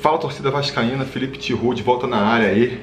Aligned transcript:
Fala 0.00 0.16
torcida 0.16 0.50
vascaína, 0.50 1.04
Felipe 1.04 1.36
Tiru 1.36 1.74
de 1.74 1.82
volta 1.82 2.06
na 2.06 2.16
área 2.16 2.48
aí 2.48 2.80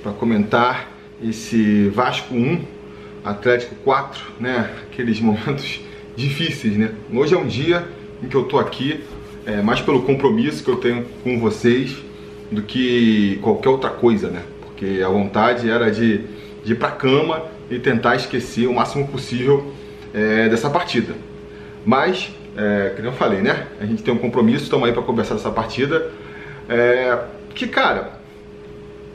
para 0.00 0.12
comentar 0.12 0.92
esse 1.20 1.88
Vasco 1.88 2.32
1, 2.32 2.60
Atlético 3.24 3.74
4, 3.82 4.24
né? 4.38 4.70
Aqueles 4.84 5.18
momentos 5.18 5.80
difíceis, 6.14 6.76
né? 6.76 6.92
Hoje 7.12 7.34
é 7.34 7.36
um 7.36 7.48
dia 7.48 7.84
em 8.22 8.28
que 8.28 8.36
eu 8.36 8.44
tô 8.44 8.60
aqui 8.60 9.02
é, 9.44 9.60
mais 9.60 9.80
pelo 9.80 10.02
compromisso 10.02 10.62
que 10.62 10.70
eu 10.70 10.76
tenho 10.76 11.04
com 11.24 11.40
vocês 11.40 11.96
do 12.48 12.62
que 12.62 13.40
qualquer 13.42 13.68
outra 13.68 13.90
coisa, 13.90 14.28
né? 14.28 14.44
Porque 14.60 15.02
a 15.04 15.08
vontade 15.08 15.68
era 15.68 15.90
de, 15.90 16.18
de 16.64 16.74
ir 16.74 16.76
pra 16.76 16.92
cama 16.92 17.42
e 17.68 17.80
tentar 17.80 18.14
esquecer 18.14 18.68
o 18.68 18.74
máximo 18.74 19.08
possível 19.08 19.74
é, 20.14 20.48
dessa 20.48 20.70
partida. 20.70 21.12
Mas, 21.84 22.30
é, 22.56 22.92
como 22.94 23.08
eu 23.08 23.12
falei, 23.12 23.40
né? 23.40 23.66
A 23.80 23.84
gente 23.84 24.04
tem 24.04 24.14
um 24.14 24.18
compromisso, 24.18 24.62
estamos 24.62 24.86
aí 24.86 24.94
para 24.94 25.02
conversar 25.02 25.34
dessa 25.34 25.50
partida. 25.50 26.21
É, 26.68 27.18
que, 27.54 27.66
cara, 27.66 28.12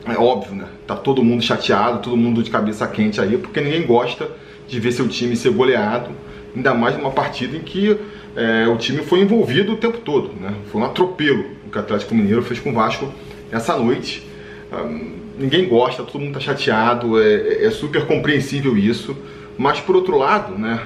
é 0.06 0.16
óbvio, 0.16 0.54
né? 0.54 0.66
Tá 0.86 0.96
todo 0.96 1.22
mundo 1.22 1.42
chateado, 1.42 2.00
todo 2.00 2.16
mundo 2.16 2.42
de 2.42 2.50
cabeça 2.50 2.86
quente 2.86 3.20
aí, 3.20 3.36
porque 3.36 3.60
ninguém 3.60 3.86
gosta 3.86 4.30
de 4.66 4.78
ver 4.80 4.92
seu 4.92 5.08
time 5.08 5.36
ser 5.36 5.50
goleado, 5.50 6.10
ainda 6.54 6.74
mais 6.74 6.96
numa 6.96 7.10
partida 7.10 7.56
em 7.56 7.60
que 7.60 7.98
é, 8.36 8.66
o 8.68 8.76
time 8.76 9.02
foi 9.02 9.20
envolvido 9.20 9.72
o 9.72 9.76
tempo 9.76 9.98
todo, 9.98 10.30
né? 10.40 10.54
Foi 10.70 10.80
um 10.80 10.84
atropelo 10.84 11.58
o 11.68 11.70
que 11.70 11.78
o 11.78 11.80
Atlético 11.80 12.14
Mineiro 12.14 12.42
fez 12.42 12.58
com 12.58 12.70
o 12.70 12.72
Vasco 12.72 13.12
essa 13.52 13.76
noite. 13.76 14.26
Hum, 14.72 15.12
ninguém 15.38 15.68
gosta, 15.68 16.02
todo 16.02 16.20
mundo 16.20 16.34
tá 16.34 16.40
chateado, 16.40 17.20
é, 17.20 17.64
é, 17.64 17.70
super 17.70 18.06
compreensível 18.06 18.76
isso, 18.76 19.16
mas 19.56 19.80
por 19.80 19.94
outro 19.94 20.16
lado, 20.18 20.58
né? 20.58 20.80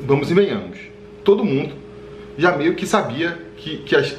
Vamos 0.00 0.30
e 0.30 0.34
venhamos. 0.34 0.78
Todo 1.24 1.44
mundo 1.44 1.74
já 2.36 2.56
meio 2.56 2.74
que 2.74 2.86
sabia 2.86 3.36
que, 3.56 3.78
que 3.78 3.96
as, 3.96 4.16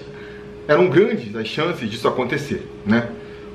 eram 0.70 0.88
grandes 0.88 1.36
as 1.36 1.48
chances 1.48 1.90
disso 1.90 2.08
acontecer, 2.08 2.64
né? 2.86 3.10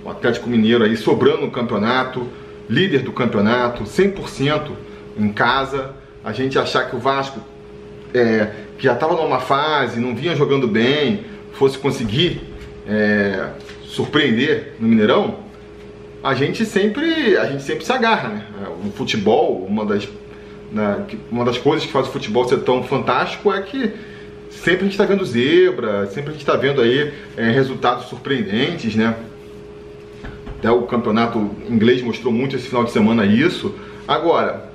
O 0.05 0.11
Atlético 0.11 0.51
Mineiro 0.51 0.83
aí 0.83 0.97
sobrando 0.97 1.43
no 1.43 1.51
campeonato, 1.51 2.27
líder 2.69 3.03
do 3.03 3.12
campeonato, 3.12 3.84
100% 3.84 4.73
em 5.17 5.29
casa. 5.29 5.93
A 6.25 6.33
gente 6.33 6.59
achar 6.59 6.91
que 6.91 6.97
o 6.97 6.98
Vasco, 6.98 7.39
é, 8.12 8.51
que 8.77 8.84
já 8.84 8.95
estava 8.95 9.15
numa 9.15 9.39
fase, 9.39 10.01
não 10.01 10.12
vinha 10.12 10.34
jogando 10.34 10.67
bem, 10.67 11.25
fosse 11.53 11.79
conseguir 11.79 12.41
é, 12.84 13.51
surpreender 13.84 14.75
no 14.81 14.89
Mineirão, 14.89 15.37
a 16.21 16.34
gente 16.34 16.67
sempre, 16.67 17.37
a 17.37 17.45
gente 17.45 17.62
sempre 17.62 17.84
se 17.84 17.93
agarra, 17.93 18.28
né? 18.28 18.47
O 18.84 18.91
futebol, 18.91 19.65
uma 19.65 19.84
das, 19.84 20.09
né, 20.73 21.05
uma 21.31 21.45
das 21.45 21.59
coisas 21.59 21.87
que 21.87 21.93
faz 21.93 22.09
o 22.09 22.11
futebol 22.11 22.45
ser 22.49 22.59
tão 22.62 22.83
fantástico 22.83 23.53
é 23.53 23.62
que 23.62 23.93
sempre 24.62 24.80
a 24.80 24.84
gente 24.84 24.92
está 24.92 25.05
vendo 25.05 25.24
zebra, 25.24 26.06
sempre 26.06 26.30
a 26.30 26.33
gente 26.33 26.42
está 26.42 26.56
vendo 26.56 26.80
aí 26.80 27.12
é, 27.36 27.50
resultados 27.50 28.06
surpreendentes, 28.06 28.94
né? 28.94 29.14
Até 30.58 30.70
o 30.70 30.83
campeonato 30.83 31.50
inglês 31.69 32.02
mostrou 32.02 32.33
muito 32.33 32.56
esse 32.56 32.69
final 32.69 32.84
de 32.84 32.91
semana 32.91 33.27
isso. 33.27 33.75
Agora, 34.08 34.70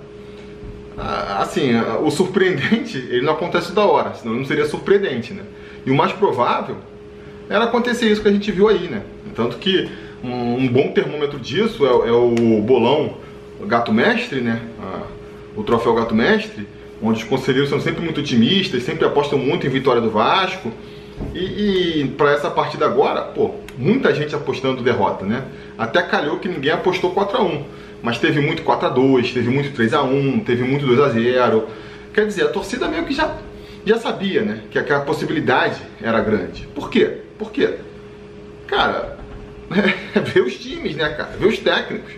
assim, 1.40 1.72
o 2.04 2.12
surpreendente, 2.12 2.98
ele 3.10 3.22
não 3.22 3.34
acontece 3.34 3.72
da 3.72 3.84
hora, 3.86 4.14
senão 4.14 4.36
não 4.36 4.46
seria 4.46 4.66
surpreendente, 4.66 5.34
né? 5.34 5.44
E 5.86 5.92
o 5.92 5.96
mais 5.96 6.12
provável 6.12 6.78
era 7.50 7.64
acontecer 7.64 8.12
isso 8.12 8.22
que 8.22 8.28
a 8.28 8.32
gente 8.32 8.52
viu 8.52 8.68
aí, 8.68 8.88
né? 8.88 9.02
Tanto 9.36 9.58
que 9.58 9.90
um, 10.24 10.68
bom 10.68 10.92
termômetro 10.92 11.40
disso 11.40 11.86
é, 11.86 12.10
é, 12.10 12.12
o 12.12 12.62
bolão 12.62 13.16
Gato 13.66 13.92
Mestre, 13.92 14.42
né? 14.42 14.62
o 15.56 15.64
troféu 15.64 15.94
Gato 15.94 16.16
Mestre, 16.16 16.68
onde 17.02 17.24
os 17.24 17.30
conselheiros 17.30 17.70
são 17.70 17.80
sempre 17.80 18.04
muito 18.04 18.20
otimistas, 18.20 18.84
sempre 18.84 19.06
apostam 19.06 19.40
muito 19.40 19.66
em 19.66 19.70
vitória 19.70 20.02
do 20.02 20.10
Vasco. 20.10 20.72
E, 21.34 22.02
e 22.02 22.08
para 22.18 22.32
essa 22.32 22.50
partida 22.50 22.86
agora, 22.86 23.22
pô, 23.22 23.56
muita 23.78 24.14
gente 24.14 24.34
apostando 24.34 24.82
derrota, 24.82 25.26
né? 25.26 25.44
Até 25.78 26.02
calhou 26.02 26.40
que 26.40 26.48
ninguém 26.48 26.72
apostou 26.72 27.12
4 27.12 27.38
a 27.38 27.44
1 27.44 27.80
mas 28.02 28.18
teve 28.18 28.40
muito 28.40 28.64
4 28.64 28.88
a 28.88 28.90
2 28.90 29.34
teve 29.34 29.50
muito 29.50 29.74
3 29.74 29.94
a 29.94 30.04
1 30.04 30.40
teve 30.40 30.64
muito 30.64 30.86
2 30.86 31.00
a 31.02 31.10
0 31.10 31.68
Quer 32.14 32.26
dizer, 32.26 32.46
a 32.46 32.50
torcida 32.50 32.88
meio 32.88 33.06
que 33.06 33.14
já, 33.14 33.38
já 33.86 33.98
sabia, 33.98 34.42
né? 34.42 34.64
Que 34.72 34.80
aquela 34.80 35.02
possibilidade 35.02 35.80
era 36.02 36.20
grande. 36.20 36.68
Por 36.74 36.90
quê? 36.90 37.18
Por 37.38 37.52
quê? 37.52 37.76
Cara, 38.68 39.18
é 40.16 40.20
ver 40.20 40.42
os 40.42 40.56
times, 40.58 40.96
né, 40.96 41.10
cara? 41.10 41.30
Ver 41.40 41.48
os 41.48 41.60
técnicos. 41.60 42.12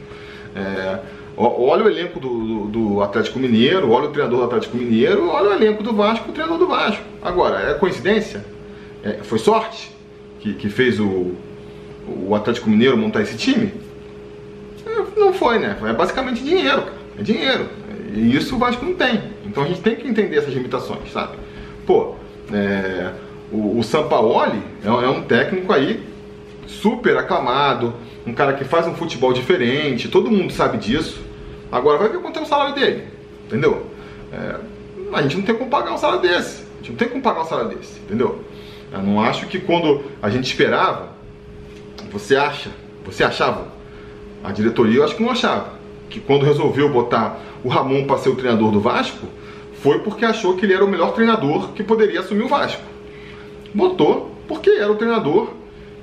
É, 0.55 0.99
olha 1.37 1.85
o 1.85 1.89
elenco 1.89 2.19
do, 2.19 2.29
do, 2.29 2.65
do, 2.67 3.01
Atlético 3.01 3.39
Mineiro, 3.39 3.91
olha 3.91 4.07
o 4.07 4.11
treinador 4.11 4.39
do 4.39 4.45
Atlético 4.45 4.77
Mineiro, 4.77 5.29
olha 5.29 5.49
o 5.49 5.53
elenco 5.53 5.83
do 5.83 5.93
Vasco, 5.93 6.29
o 6.29 6.33
treinador 6.33 6.59
do 6.59 6.67
Vasco. 6.67 7.03
Agora, 7.21 7.71
é 7.71 7.73
coincidência? 7.73 8.45
É, 9.03 9.19
foi 9.23 9.39
sorte 9.39 9.91
que, 10.39 10.53
que 10.53 10.69
fez 10.69 10.99
o, 10.99 11.33
o 12.07 12.35
Atlético 12.35 12.69
Mineiro 12.69 12.97
montar 12.97 13.21
esse 13.21 13.37
time? 13.37 13.73
É, 14.85 15.19
não 15.19 15.33
foi, 15.33 15.59
né? 15.59 15.77
É 15.83 15.93
basicamente 15.93 16.43
dinheiro, 16.43 16.83
cara. 16.83 17.01
É 17.19 17.23
dinheiro. 17.23 17.65
E 18.13 18.35
isso 18.35 18.55
o 18.55 18.59
Vasco 18.59 18.83
não 18.85 18.93
tem. 18.93 19.21
Então 19.45 19.63
a 19.63 19.67
gente 19.67 19.81
tem 19.81 19.95
que 19.95 20.07
entender 20.07 20.37
essas 20.37 20.53
limitações, 20.53 21.11
sabe? 21.11 21.37
Pô, 21.85 22.15
é, 22.53 23.11
o, 23.51 23.79
o 23.79 23.83
Sampaoli 23.83 24.61
é, 24.83 24.87
é 24.87 25.09
um 25.09 25.21
técnico 25.23 25.71
aí 25.71 26.10
super 26.67 27.17
aclamado, 27.17 27.93
um 28.25 28.33
cara 28.33 28.53
que 28.53 28.63
faz 28.63 28.87
um 28.87 28.93
futebol 28.93 29.33
diferente, 29.33 30.07
todo 30.07 30.31
mundo 30.31 30.51
sabe 30.51 30.77
disso. 30.77 31.21
Agora 31.71 31.97
vai 31.97 32.09
ver 32.09 32.19
quanto 32.19 32.39
é 32.39 32.41
o 32.41 32.45
salário 32.45 32.75
dele, 32.75 33.03
entendeu? 33.45 33.85
É, 34.31 34.55
a 35.13 35.21
gente 35.21 35.37
não 35.37 35.43
tem 35.43 35.55
como 35.55 35.69
pagar 35.69 35.93
um 35.93 35.97
salário 35.97 36.21
desse. 36.21 36.63
A 36.63 36.77
gente 36.77 36.91
não 36.91 36.97
tem 36.97 37.09
como 37.09 37.21
pagar 37.21 37.41
um 37.41 37.45
salário 37.45 37.77
desse, 37.77 37.99
entendeu? 37.99 38.43
Eu 38.91 39.01
não 39.01 39.21
acho 39.21 39.47
que 39.47 39.59
quando 39.59 40.03
a 40.21 40.29
gente 40.29 40.45
esperava, 40.45 41.09
você 42.11 42.35
acha, 42.35 42.69
você 43.05 43.23
achava, 43.23 43.67
a 44.43 44.51
diretoria 44.51 44.97
eu 44.97 45.03
acho 45.03 45.15
que 45.15 45.23
não 45.23 45.31
achava, 45.31 45.73
que 46.09 46.19
quando 46.19 46.43
resolveu 46.43 46.89
botar 46.89 47.39
o 47.63 47.69
Ramon 47.69 48.05
para 48.05 48.17
ser 48.17 48.29
o 48.29 48.35
treinador 48.35 48.71
do 48.71 48.81
Vasco, 48.81 49.27
foi 49.81 49.99
porque 49.99 50.25
achou 50.25 50.55
que 50.55 50.65
ele 50.65 50.73
era 50.73 50.83
o 50.83 50.87
melhor 50.87 51.13
treinador 51.13 51.69
que 51.69 51.83
poderia 51.83 52.19
assumir 52.19 52.43
o 52.43 52.47
Vasco. 52.47 52.83
Botou 53.73 54.35
porque 54.47 54.69
era 54.69 54.91
o 54.91 54.95
treinador 54.95 55.53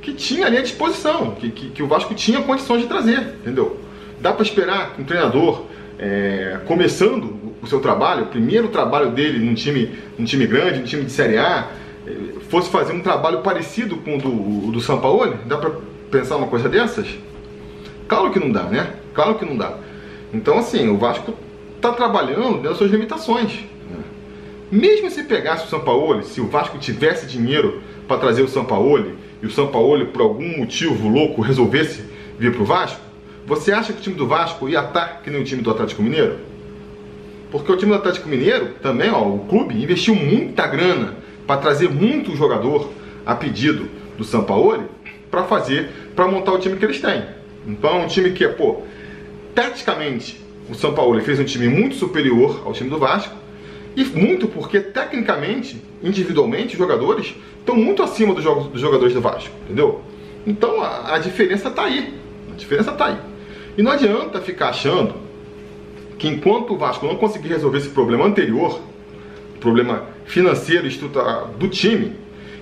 que 0.08 0.14
tinha 0.14 0.46
ali 0.46 0.56
à 0.56 0.62
disposição, 0.62 1.32
que, 1.32 1.50
que, 1.50 1.70
que 1.70 1.82
o 1.82 1.86
Vasco 1.86 2.14
tinha 2.14 2.40
condições 2.40 2.82
de 2.82 2.88
trazer, 2.88 3.20
entendeu? 3.40 3.78
Dá 4.20 4.32
para 4.32 4.42
esperar 4.42 4.94
que 4.94 5.02
um 5.02 5.04
treinador, 5.04 5.64
é, 5.98 6.60
começando 6.66 7.36
o 7.60 7.66
seu 7.66 7.80
trabalho, 7.80 8.24
o 8.24 8.26
primeiro 8.26 8.68
trabalho 8.68 9.10
dele 9.10 9.44
num 9.44 9.54
time, 9.54 9.90
num 10.18 10.24
time 10.24 10.46
grande, 10.46 10.78
num 10.78 10.86
time 10.86 11.04
de 11.04 11.12
Série 11.12 11.36
A, 11.36 11.68
é, 12.06 12.40
fosse 12.48 12.70
fazer 12.70 12.94
um 12.94 13.00
trabalho 13.00 13.40
parecido 13.40 13.98
com 13.98 14.16
o 14.16 14.18
do, 14.18 14.72
do 14.72 14.80
São 14.80 14.98
Paulo? 14.98 15.36
Dá 15.44 15.58
para 15.58 15.72
pensar 16.10 16.36
uma 16.36 16.46
coisa 16.46 16.68
dessas? 16.68 17.06
Claro 18.06 18.30
que 18.30 18.38
não 18.38 18.50
dá, 18.50 18.62
né? 18.62 18.94
Claro 19.12 19.34
que 19.34 19.44
não 19.44 19.56
dá. 19.56 19.74
Então, 20.32 20.58
assim, 20.58 20.88
o 20.88 20.96
Vasco 20.96 21.34
está 21.76 21.92
trabalhando 21.92 22.54
dentro 22.54 22.62
das 22.70 22.78
suas 22.78 22.90
limitações. 22.90 23.52
Né? 23.90 24.02
Mesmo 24.72 25.10
se 25.10 25.22
pegasse 25.24 25.66
o 25.66 25.68
São 25.68 25.80
Paulo, 25.80 26.22
se 26.22 26.40
o 26.40 26.48
Vasco 26.48 26.78
tivesse 26.78 27.26
dinheiro 27.26 27.82
para 28.06 28.16
trazer 28.18 28.42
o 28.42 28.48
São 28.48 28.64
Paulo, 28.64 29.12
e 29.42 29.46
o 29.46 29.50
São 29.50 29.68
Paulo, 29.68 30.06
por 30.06 30.22
algum 30.22 30.58
motivo 30.58 31.08
louco, 31.08 31.40
resolvesse 31.40 32.04
vir 32.38 32.52
para 32.52 32.62
o 32.62 32.64
Vasco, 32.64 33.00
você 33.46 33.72
acha 33.72 33.92
que 33.92 34.00
o 34.00 34.02
time 34.02 34.16
do 34.16 34.26
Vasco 34.26 34.68
ia 34.68 34.80
estar 34.80 35.22
que 35.22 35.30
nem 35.30 35.40
o 35.40 35.44
time 35.44 35.62
do 35.62 35.70
Atlético 35.70 36.02
Mineiro? 36.02 36.36
Porque 37.50 37.72
o 37.72 37.76
time 37.76 37.92
do 37.92 37.98
Atlético 37.98 38.28
Mineiro, 38.28 38.74
também, 38.82 39.10
ó, 39.10 39.22
o 39.22 39.46
clube 39.48 39.82
investiu 39.82 40.14
muita 40.14 40.66
grana 40.66 41.14
para 41.46 41.60
trazer 41.60 41.88
muito 41.88 42.36
jogador 42.36 42.90
a 43.24 43.34
pedido 43.34 43.88
do 44.18 44.24
São 44.24 44.44
Paulo 44.44 44.84
para 45.30 45.44
fazer, 45.44 45.88
para 46.14 46.28
montar 46.28 46.52
o 46.52 46.58
time 46.58 46.76
que 46.76 46.84
eles 46.84 47.00
têm. 47.00 47.24
Então 47.66 48.02
um 48.02 48.06
time 48.06 48.32
que, 48.32 48.46
pô, 48.48 48.82
taticamente, 49.54 50.44
o 50.68 50.74
São 50.74 50.92
Paulo 50.92 51.18
fez 51.22 51.40
um 51.40 51.44
time 51.44 51.68
muito 51.68 51.94
superior 51.94 52.62
ao 52.66 52.72
time 52.72 52.90
do 52.90 52.98
Vasco 52.98 53.34
e 53.98 54.04
muito 54.04 54.46
porque, 54.46 54.78
tecnicamente, 54.78 55.82
individualmente, 56.00 56.74
os 56.74 56.78
jogadores 56.78 57.34
estão 57.58 57.74
muito 57.74 58.00
acima 58.00 58.32
dos, 58.32 58.44
jogos, 58.44 58.68
dos 58.68 58.80
jogadores 58.80 59.12
do 59.12 59.20
Vasco, 59.20 59.50
entendeu? 59.64 60.02
Então 60.46 60.80
a, 60.80 61.16
a 61.16 61.18
diferença 61.18 61.66
está 61.68 61.82
aí. 61.82 62.14
A 62.52 62.54
diferença 62.54 62.92
está 62.92 63.06
aí. 63.06 63.16
E 63.76 63.82
não 63.82 63.90
adianta 63.90 64.40
ficar 64.40 64.68
achando 64.68 65.14
que 66.16 66.28
enquanto 66.28 66.74
o 66.74 66.78
Vasco 66.78 67.04
não 67.08 67.16
conseguir 67.16 67.48
resolver 67.48 67.78
esse 67.78 67.88
problema 67.88 68.24
anterior, 68.24 68.80
problema 69.58 70.04
financeiro 70.26 70.86
estrutural 70.86 71.48
do 71.58 71.66
time, 71.66 72.12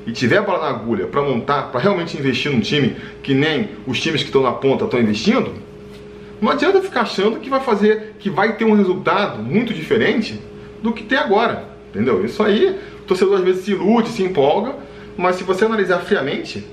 e 0.06 0.12
tiver 0.12 0.40
bola 0.40 0.60
na 0.60 0.68
agulha 0.68 1.06
para 1.06 1.20
montar, 1.20 1.64
para 1.64 1.80
realmente 1.82 2.16
investir 2.16 2.50
num 2.50 2.60
time 2.60 2.96
que 3.22 3.34
nem 3.34 3.68
os 3.86 4.00
times 4.00 4.22
que 4.22 4.28
estão 4.28 4.42
na 4.42 4.52
ponta 4.52 4.86
estão 4.86 4.98
investindo, 4.98 5.52
não 6.40 6.50
adianta 6.50 6.80
ficar 6.80 7.02
achando 7.02 7.40
que 7.40 7.50
vai 7.50 7.60
fazer, 7.60 8.14
que 8.18 8.30
vai 8.30 8.56
ter 8.56 8.64
um 8.64 8.74
resultado 8.74 9.42
muito 9.42 9.74
diferente 9.74 10.40
do 10.82 10.92
que 10.92 11.02
tem 11.04 11.18
agora, 11.18 11.64
entendeu? 11.90 12.24
Isso 12.24 12.42
aí, 12.42 12.78
o 13.00 13.04
torcedor 13.06 13.38
às 13.38 13.44
vezes 13.44 13.64
se 13.64 13.72
ilude, 13.72 14.08
se 14.08 14.22
empolga, 14.22 14.74
mas 15.16 15.36
se 15.36 15.44
você 15.44 15.64
analisar 15.64 16.00
friamente, 16.00 16.66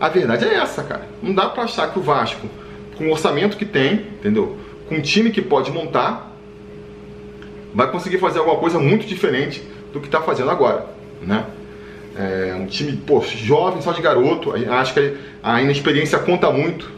a 0.00 0.08
verdade 0.08 0.44
é 0.44 0.54
essa, 0.54 0.82
cara. 0.82 1.06
Não 1.22 1.34
dá 1.34 1.48
para 1.48 1.64
achar 1.64 1.92
que 1.92 1.98
o 1.98 2.02
Vasco, 2.02 2.48
com 2.96 3.06
o 3.06 3.10
orçamento 3.12 3.56
que 3.56 3.64
tem, 3.64 3.94
entendeu? 4.18 4.56
Com 4.88 4.96
o 4.96 5.02
time 5.02 5.30
que 5.30 5.40
pode 5.40 5.70
montar, 5.70 6.32
vai 7.74 7.90
conseguir 7.90 8.18
fazer 8.18 8.40
alguma 8.40 8.58
coisa 8.58 8.78
muito 8.78 9.06
diferente 9.06 9.62
do 9.92 10.00
que 10.00 10.06
está 10.06 10.20
fazendo 10.20 10.50
agora, 10.50 10.86
né? 11.22 11.46
É 12.14 12.54
um 12.54 12.66
time, 12.66 12.92
pô, 13.06 13.22
jovem, 13.22 13.80
só 13.80 13.92
de 13.92 14.02
garoto. 14.02 14.52
Acho 14.70 14.92
que 14.92 15.16
a 15.42 15.62
inexperiência 15.62 16.18
conta 16.18 16.50
muito. 16.50 16.90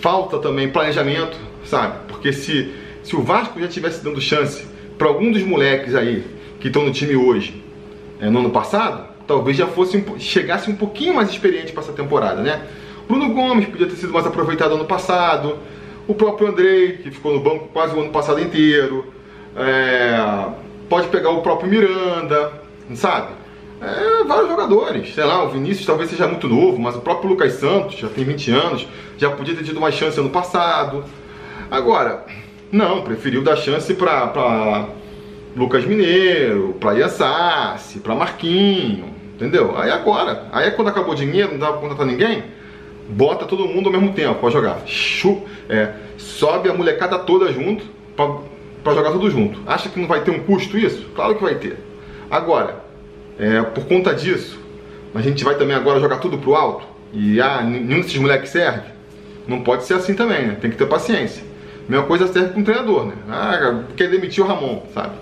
Falta 0.00 0.38
também 0.38 0.68
planejamento, 0.68 1.38
sabe? 1.64 2.00
Porque 2.06 2.32
se, 2.32 2.74
se 3.02 3.16
o 3.16 3.22
Vasco 3.22 3.58
já 3.58 3.66
tivesse 3.66 4.04
dando 4.04 4.20
chance 4.20 4.66
para 4.98 5.08
algum 5.08 5.30
dos 5.30 5.42
moleques 5.42 5.94
aí 5.94 6.24
que 6.60 6.66
estão 6.66 6.84
no 6.84 6.92
time 6.92 7.14
hoje, 7.14 7.62
é, 8.20 8.28
no 8.28 8.40
ano 8.40 8.50
passado, 8.50 9.06
talvez 9.26 9.56
já 9.56 9.66
fosse 9.66 10.04
chegasse 10.18 10.68
um 10.68 10.74
pouquinho 10.74 11.14
mais 11.14 11.30
experiente 11.30 11.72
para 11.72 11.84
essa 11.84 11.92
temporada, 11.92 12.42
né? 12.42 12.60
Bruno 13.08 13.32
Gomes 13.32 13.66
podia 13.66 13.86
ter 13.86 13.96
sido 13.96 14.12
mais 14.12 14.26
aproveitado 14.26 14.74
ano 14.74 14.84
passado, 14.84 15.58
o 16.06 16.14
próprio 16.14 16.48
Andrei, 16.48 16.98
que 16.98 17.10
ficou 17.10 17.32
no 17.32 17.40
banco 17.40 17.68
quase 17.72 17.94
o 17.94 18.00
ano 18.00 18.10
passado 18.10 18.40
inteiro, 18.40 19.12
é, 19.56 20.46
pode 20.88 21.08
pegar 21.08 21.30
o 21.30 21.40
próprio 21.42 21.70
Miranda, 21.70 22.52
sabe? 22.94 23.28
É, 23.80 24.24
vários 24.24 24.48
jogadores, 24.48 25.14
sei 25.14 25.24
lá, 25.24 25.44
o 25.44 25.50
Vinícius 25.50 25.86
talvez 25.86 26.10
seja 26.10 26.26
muito 26.26 26.48
novo, 26.48 26.78
mas 26.80 26.96
o 26.96 27.00
próprio 27.00 27.30
Lucas 27.30 27.52
Santos 27.52 27.96
já 27.96 28.08
tem 28.08 28.24
20 28.24 28.50
anos, 28.50 28.88
já 29.16 29.30
podia 29.30 29.54
ter 29.54 29.62
tido 29.62 29.80
mais 29.80 29.94
chance 29.94 30.18
ano 30.18 30.30
passado. 30.30 31.04
Agora, 31.70 32.24
não, 32.70 33.02
preferiu 33.02 33.42
dar 33.42 33.56
chance 33.56 33.92
para 33.94 34.88
Lucas 35.56 35.84
Mineiro, 35.84 36.76
para 36.78 36.98
Iassassi, 36.98 38.00
para 38.00 38.14
Marquinho, 38.14 39.06
entendeu? 39.34 39.76
Aí 39.76 39.90
agora, 39.90 40.46
aí 40.52 40.68
é 40.68 40.70
quando 40.70 40.88
acabou 40.88 41.12
o 41.12 41.16
dinheiro, 41.16 41.52
não 41.52 41.58
dá 41.58 41.68
pra 41.68 41.80
contratar 41.80 42.06
ninguém, 42.06 42.44
bota 43.08 43.46
todo 43.46 43.66
mundo 43.66 43.86
ao 43.86 43.92
mesmo 43.92 44.12
tempo 44.12 44.34
para 44.34 44.50
jogar. 44.50 44.82
Chu, 44.86 45.42
é, 45.68 45.92
sobe 46.16 46.68
a 46.68 46.74
molecada 46.74 47.18
toda 47.18 47.52
junto 47.52 47.84
para 48.14 48.94
jogar 48.94 49.12
tudo 49.12 49.30
junto. 49.30 49.60
Acha 49.66 49.88
que 49.88 49.98
não 49.98 50.06
vai 50.06 50.22
ter 50.22 50.30
um 50.30 50.40
custo 50.40 50.76
isso? 50.76 51.08
Claro 51.14 51.36
que 51.36 51.42
vai 51.42 51.54
ter. 51.54 51.78
Agora, 52.30 52.84
é, 53.38 53.62
por 53.62 53.84
conta 53.86 54.14
disso, 54.14 54.60
a 55.14 55.22
gente 55.22 55.42
vai 55.42 55.54
também 55.54 55.74
agora 55.74 56.00
jogar 56.00 56.18
tudo 56.18 56.36
pro 56.36 56.54
alto 56.54 56.86
e 57.12 57.40
ah, 57.40 57.62
nenhum 57.62 58.00
desses 58.00 58.18
moleques 58.18 58.50
serve. 58.50 58.82
Não 59.46 59.62
pode 59.62 59.84
ser 59.84 59.94
assim 59.94 60.14
também, 60.14 60.46
né? 60.46 60.56
Tem 60.60 60.70
que 60.70 60.76
ter 60.76 60.86
paciência. 60.86 61.42
Mesma 61.88 62.06
coisa 62.06 62.26
serve 62.26 62.52
com 62.52 62.60
o 62.60 62.64
treinador, 62.64 63.06
né? 63.06 63.14
Ah, 63.28 63.82
quer 63.96 64.10
demitir 64.10 64.44
o 64.44 64.46
Ramon, 64.46 64.82
sabe? 64.92 65.16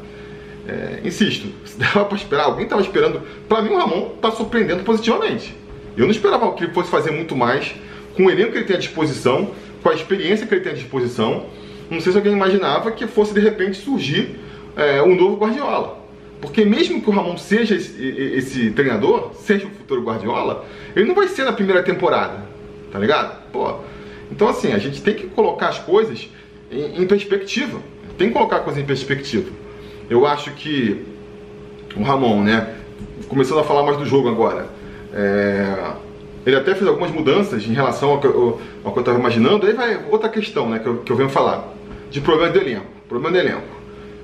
É, 0.67 1.01
insisto, 1.05 1.49
se 1.65 1.79
dava 1.79 2.05
para 2.05 2.17
esperar, 2.17 2.45
alguém 2.45 2.65
estava 2.65 2.83
esperando. 2.83 3.23
Para 3.49 3.63
mim, 3.63 3.71
o 3.71 3.79
Ramon 3.79 4.13
está 4.17 4.33
surpreendendo 4.33 4.83
positivamente. 4.83 5.55
Eu 5.97 6.05
não 6.05 6.11
esperava 6.11 6.53
que 6.53 6.65
ele 6.65 6.73
fosse 6.73 6.91
fazer 6.91 7.11
muito 7.13 7.37
mais 7.37 7.75
com 8.15 8.27
o 8.27 8.31
elenco 8.31 8.53
que 8.53 8.59
ele 8.59 8.65
tem 8.65 8.77
à 8.77 8.79
disposição, 8.79 9.51
com 9.83 9.89
a 9.89 9.95
experiência 9.95 10.47
que 10.47 10.55
ele 10.55 10.63
tem 10.63 10.73
à 10.73 10.75
disposição. 10.75 11.47
Não 11.91 12.01
sei 12.01 12.11
se 12.11 12.19
alguém 12.19 12.33
imaginava 12.33 12.91
que 12.91 13.07
fosse 13.07 13.33
de 13.33 13.41
repente 13.41 13.77
surgir 13.77 14.41
é, 14.77 15.01
um 15.03 15.15
novo 15.15 15.37
Guardiola. 15.37 16.05
Porque 16.41 16.65
mesmo 16.65 17.01
que 17.01 17.09
o 17.09 17.13
Ramon 17.13 17.39
seja 17.39 17.75
esse, 17.75 18.05
esse, 18.05 18.71
treinador, 18.73 19.33
seja 19.35 19.67
o 19.67 19.71
futuro 19.71 20.03
Guardiola, 20.03 20.67
ele 20.95 21.07
não 21.07 21.15
vai 21.15 21.29
ser 21.29 21.45
na 21.45 21.53
primeira 21.53 21.83
temporada, 21.83 22.45
tá 22.93 22.99
ligado? 22.99 23.43
Pô. 23.51 23.77
Então 24.31 24.49
assim, 24.49 24.73
a 24.73 24.79
gente 24.79 25.01
tem 25.01 25.15
que 25.15 25.29
colocar 25.29 25.69
as 25.69 25.79
coisas 25.79 26.29
em, 26.71 27.03
em 27.03 27.07
perspectiva. 27.07 27.81
Tem 28.17 28.29
que 28.29 28.35
colocar 28.35 28.57
a 28.57 28.61
coisa 28.61 28.81
em 28.81 28.85
perspectiva. 28.85 29.51
Eu 30.09 30.27
acho 30.27 30.53
que 30.53 31.05
o 31.97 32.03
Ramon, 32.03 32.43
né, 32.43 32.75
começando 33.29 33.61
a 33.61 33.65
falar 33.65 33.83
mais 33.83 33.97
do 33.97 34.05
jogo 34.05 34.29
agora, 34.29 34.69
é, 35.13 35.93
ele 36.45 36.57
até 36.57 36.75
fez 36.75 36.87
algumas 36.87 37.11
mudanças 37.11 37.65
em 37.65 37.73
relação 37.73 38.11
ao 38.11 38.21
que, 38.21 38.27
eu, 38.27 38.61
ao 38.85 38.93
que 38.93 38.99
eu 38.99 39.01
estava 39.01 39.19
imaginando. 39.19 39.67
Aí 39.67 39.73
vai 39.73 40.01
outra 40.11 40.29
questão 40.29 40.69
né, 40.69 40.79
que, 40.79 40.87
eu, 40.87 40.99
que 40.99 41.11
eu 41.11 41.17
venho 41.17 41.29
falar, 41.29 41.73
de 42.11 42.21
problema 42.21 42.53
de 42.53 42.59
elenco. 42.59 42.87
Problema 43.09 43.37
de 43.37 43.47
elenco. 43.47 43.77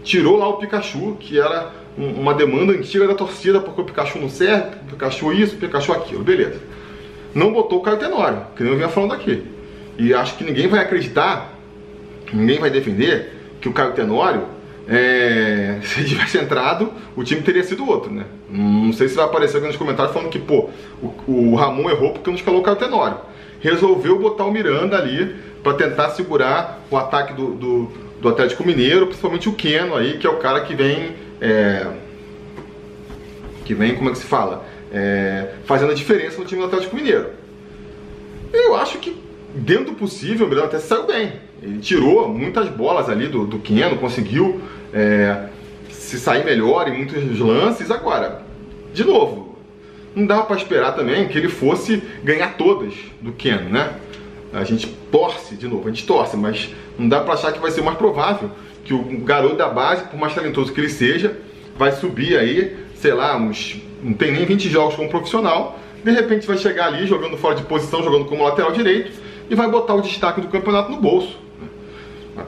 Tirou 0.05 0.37
lá 0.37 0.49
o 0.49 0.55
Pikachu, 0.55 1.17
que 1.19 1.39
era 1.39 1.71
um, 1.99 2.21
uma 2.21 2.35
demanda 2.35 2.73
antiga 2.73 3.06
da 3.06 3.15
torcida, 3.15 3.61
porque 3.61 3.81
o 3.81 3.85
Pikachu 3.85 4.19
não 4.19 4.29
serve, 4.29 4.77
o 4.83 4.91
Pikachu 4.91 5.33
isso, 5.33 5.56
o 5.56 5.59
Pikachu 5.59 5.93
aquilo, 5.93 6.23
beleza. 6.23 6.61
Não 7.35 7.53
botou 7.53 7.79
o 7.79 7.83
Caio 7.83 7.99
Tenório, 7.99 8.43
que 8.56 8.62
nem 8.62 8.73
eu 8.73 8.79
vinha 8.79 8.89
falando 8.89 9.15
aqui. 9.15 9.43
E 9.99 10.12
acho 10.12 10.37
que 10.37 10.44
ninguém 10.44 10.69
vai 10.69 10.81
acreditar, 10.81 11.53
ninguém 12.32 12.58
vai 12.58 12.70
defender 12.70 13.32
que 13.61 13.69
o 13.69 13.73
Caio 13.73 13.93
Tenório 13.93 14.46
é, 14.88 15.79
se 15.84 16.00
ele 16.00 16.08
tivesse 16.08 16.38
entrado, 16.38 16.93
o 17.17 17.23
time 17.23 17.43
teria 17.43 17.62
sido 17.62 17.88
outro, 17.88 18.12
né? 18.12 18.25
Não 18.49 18.93
sei 18.93 19.08
se 19.08 19.14
vai 19.14 19.25
aparecer 19.25 19.58
aqui 19.58 19.67
nos 19.67 19.76
comentários 19.76 20.12
falando 20.12 20.31
que, 20.31 20.38
pô, 20.38 20.70
o, 21.00 21.52
o 21.52 21.55
Ramon 21.55 21.88
errou 21.90 22.12
porque 22.12 22.29
não 22.29 22.37
escalou 22.37 22.61
o 22.61 22.62
Caio 22.62 22.76
Tenório. 22.76 23.19
Resolveu 23.61 24.19
botar 24.19 24.44
o 24.44 24.50
Miranda 24.50 24.99
ali 24.99 25.37
para 25.62 25.75
tentar 25.75 26.11
segurar 26.11 26.81
o 26.90 26.96
ataque 26.96 27.32
do, 27.32 27.55
do, 27.55 27.93
do, 28.20 28.29
Atlético 28.29 28.67
Mineiro, 28.67 29.06
principalmente 29.06 29.49
o 29.49 29.52
Keno 29.52 29.94
aí, 29.94 30.19
que 30.19 30.26
é 30.26 30.31
o 30.31 30.38
cara 30.38 30.61
que 30.62 30.75
vem. 30.75 31.14
É, 31.40 31.87
que 33.64 33.75
vem, 33.75 33.94
como 33.94 34.11
é 34.11 34.12
que 34.12 34.19
se 34.19 34.26
fala? 34.26 34.64
É, 34.93 35.52
fazendo 35.64 35.93
a 35.93 35.94
diferença 35.94 36.38
no 36.38 36.44
time 36.44 36.61
do 36.61 36.67
Atlético 36.67 36.96
Mineiro. 36.96 37.31
Eu 38.52 38.75
acho 38.75 38.99
que, 38.99 39.17
dentro 39.55 39.87
do 39.87 39.93
possível, 39.93 40.46
o 40.46 40.49
Miranda 40.49 40.67
até 40.67 40.79
saiu 40.81 41.06
bem. 41.06 41.32
Ele 41.62 41.79
tirou 41.79 42.29
muitas 42.29 42.69
bolas 42.69 43.09
ali 43.09 43.29
do, 43.29 43.47
do 43.47 43.59
Keno, 43.59 43.97
conseguiu 43.99 44.61
é, 44.93 45.49
se 45.91 46.19
sair 46.19 46.44
melhor 46.44 46.88
em 46.88 46.97
muitos 46.97 47.38
lances. 47.38 47.91
Agora, 47.91 48.43
de 48.93 49.05
novo, 49.05 49.56
não 50.14 50.26
dava 50.26 50.43
para 50.43 50.56
esperar 50.56 50.93
também 50.93 51.29
que 51.29 51.38
ele 51.38 51.49
fosse 51.49 52.03
ganhar 52.25 52.56
todas 52.56 52.93
do 53.20 53.32
Keno, 53.32 53.70
né? 53.70 53.94
A 54.53 54.64
gente 54.64 54.87
torce, 55.11 55.55
de 55.55 55.67
novo, 55.67 55.88
a 55.88 55.91
gente 55.91 56.06
torce, 56.06 56.37
mas 56.37 56.69
não 56.99 57.09
dá 57.09 57.20
para 57.20 57.35
achar 57.35 57.53
que 57.53 57.59
vai 57.59 57.70
ser 57.70 57.82
mais 57.82 57.97
provável 57.97 58.50
que 58.85 58.93
o 58.93 59.03
garoto 59.20 59.56
da 59.56 59.69
base, 59.69 60.05
por 60.05 60.19
mais 60.19 60.35
talentoso 60.35 60.73
que 60.73 60.81
ele 60.81 60.88
seja, 60.88 61.38
vai 61.79 61.93
subir 61.93 62.37
aí, 62.37 62.76
sei 62.97 63.15
lá, 63.15 63.37
uns, 63.37 63.81
não 64.03 64.12
tem 64.12 64.32
nem 64.32 64.44
20 64.44 64.69
jogos 64.69 64.97
como 64.97 65.08
profissional, 65.08 65.79
de 66.05 66.11
repente 66.11 66.47
vai 66.47 66.58
chegar 66.58 66.87
ali 66.87 67.06
jogando 67.06 67.37
fora 67.37 67.55
de 67.55 67.62
posição, 67.62 68.03
jogando 68.03 68.25
como 68.25 68.43
lateral 68.43 68.73
direito 68.73 69.12
e 69.49 69.55
vai 69.55 69.70
botar 69.70 69.94
o 69.94 70.03
destaque 70.03 70.41
do 70.41 70.49
campeonato 70.49 70.91
no 70.91 71.00
bolso. 71.00 71.38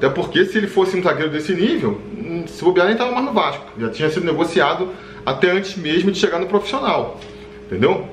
Até 0.05 0.12
porque 0.12 0.45
se 0.45 0.59
ele 0.59 0.67
fosse 0.67 0.99
um 0.99 1.03
zagueiro 1.03 1.33
desse 1.33 1.55
nível, 1.55 1.99
se 2.47 2.62
bobear 2.62 2.87
nem 2.87 2.95
estava 2.95 3.11
mais 3.11 3.25
no 3.25 3.33
Vasco. 3.33 3.65
Já 3.79 3.89
tinha 3.89 4.11
sido 4.11 4.27
negociado 4.27 4.91
até 5.25 5.51
antes 5.51 5.77
mesmo 5.77 6.12
de 6.12 6.19
chegar 6.19 6.39
no 6.39 6.47
profissional. 6.47 7.19
Entendeu? 7.65 8.06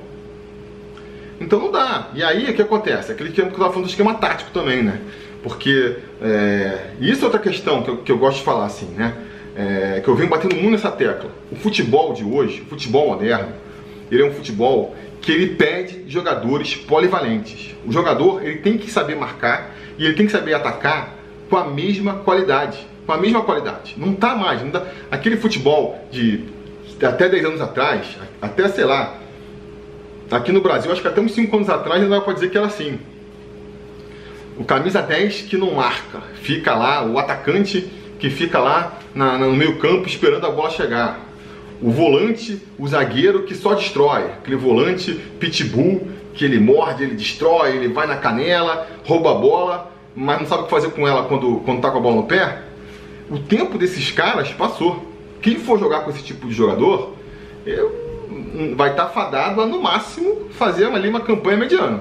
Então 1.38 1.58
não 1.58 1.70
dá. 1.70 2.08
E 2.14 2.22
aí 2.22 2.50
o 2.50 2.54
que 2.54 2.62
acontece? 2.62 3.12
Aquele 3.12 3.30
que 3.30 3.42
eu 3.42 3.48
estava 3.48 3.68
falando 3.68 3.84
do 3.84 3.90
esquema 3.90 4.14
tático 4.14 4.50
também, 4.52 4.82
né? 4.82 5.00
Porque 5.42 5.96
é, 6.22 6.92
isso 6.98 7.20
é 7.20 7.24
outra 7.24 7.38
questão 7.38 7.82
que 7.82 7.90
eu, 7.90 7.96
que 7.98 8.10
eu 8.10 8.16
gosto 8.16 8.38
de 8.38 8.44
falar 8.44 8.64
assim, 8.64 8.86
né? 8.86 9.14
É, 9.54 10.00
que 10.02 10.08
eu 10.08 10.14
venho 10.14 10.30
batendo 10.30 10.54
muito 10.54 10.70
nessa 10.70 10.90
tecla. 10.90 11.30
O 11.50 11.56
futebol 11.56 12.14
de 12.14 12.24
hoje, 12.24 12.62
o 12.62 12.70
futebol 12.70 13.08
moderno, 13.08 13.52
ele 14.10 14.22
é 14.22 14.24
um 14.24 14.32
futebol 14.32 14.96
que 15.20 15.30
ele 15.30 15.56
pede 15.56 16.04
jogadores 16.08 16.74
polivalentes. 16.74 17.74
O 17.84 17.92
jogador 17.92 18.42
ele 18.42 18.60
tem 18.60 18.78
que 18.78 18.90
saber 18.90 19.14
marcar 19.14 19.74
e 19.98 20.06
ele 20.06 20.14
tem 20.14 20.24
que 20.24 20.32
saber 20.32 20.54
atacar 20.54 21.20
com 21.52 21.58
a 21.58 21.66
mesma 21.66 22.14
qualidade. 22.14 22.78
Com 23.04 23.12
a 23.12 23.18
mesma 23.18 23.42
qualidade. 23.42 23.94
Não 23.98 24.14
tá 24.14 24.34
mais. 24.34 24.62
Não 24.62 24.70
dá. 24.70 24.86
Aquele 25.10 25.36
futebol 25.36 26.02
de 26.10 26.44
até 27.02 27.28
10 27.28 27.44
anos 27.44 27.60
atrás, 27.60 28.16
até 28.40 28.66
sei 28.68 28.84
lá, 28.84 29.18
aqui 30.30 30.50
no 30.50 30.62
Brasil, 30.62 30.90
acho 30.90 31.02
que 31.02 31.08
até 31.08 31.20
uns 31.20 31.34
5 31.34 31.54
anos 31.54 31.68
atrás 31.68 32.00
não 32.00 32.08
dá 32.08 32.22
pra 32.22 32.32
dizer 32.32 32.48
que 32.48 32.56
era 32.56 32.68
assim. 32.68 32.98
O 34.56 34.64
camisa 34.64 35.02
10 35.02 35.42
que 35.42 35.58
não 35.58 35.74
marca, 35.74 36.22
fica 36.40 36.74
lá, 36.74 37.04
o 37.04 37.18
atacante 37.18 37.90
que 38.18 38.30
fica 38.30 38.58
lá 38.58 38.96
na, 39.14 39.36
no 39.36 39.52
meio 39.52 39.78
campo 39.78 40.08
esperando 40.08 40.46
a 40.46 40.50
bola 40.50 40.70
chegar. 40.70 41.20
O 41.82 41.90
volante, 41.90 42.62
o 42.78 42.88
zagueiro 42.88 43.42
que 43.42 43.54
só 43.54 43.74
destrói. 43.74 44.22
Aquele 44.24 44.56
volante 44.56 45.12
pitbull 45.38 46.08
que 46.32 46.46
ele 46.46 46.58
morde, 46.58 47.02
ele 47.02 47.14
destrói, 47.14 47.76
ele 47.76 47.88
vai 47.88 48.06
na 48.06 48.16
canela, 48.16 48.86
rouba 49.04 49.32
a 49.32 49.34
bola 49.34 49.91
mas 50.14 50.40
não 50.40 50.46
sabe 50.46 50.62
o 50.62 50.64
que 50.64 50.70
fazer 50.70 50.90
com 50.90 51.06
ela 51.06 51.24
quando, 51.24 51.60
quando 51.64 51.80
tá 51.80 51.90
com 51.90 51.98
a 51.98 52.00
bola 52.00 52.16
no 52.16 52.24
pé, 52.24 52.62
o 53.30 53.38
tempo 53.38 53.78
desses 53.78 54.10
caras 54.10 54.50
passou. 54.52 55.10
Quem 55.40 55.56
for 55.56 55.78
jogar 55.78 56.00
com 56.00 56.10
esse 56.10 56.22
tipo 56.22 56.46
de 56.46 56.54
jogador 56.54 57.14
eu, 57.66 57.88
hum, 58.30 58.74
vai 58.76 58.90
estar 58.90 59.06
tá 59.06 59.10
fadado 59.10 59.60
a 59.60 59.66
no 59.66 59.80
máximo 59.80 60.48
fazer 60.50 60.86
ali 60.86 61.08
uma 61.08 61.20
campanha 61.20 61.56
mediana. 61.56 62.00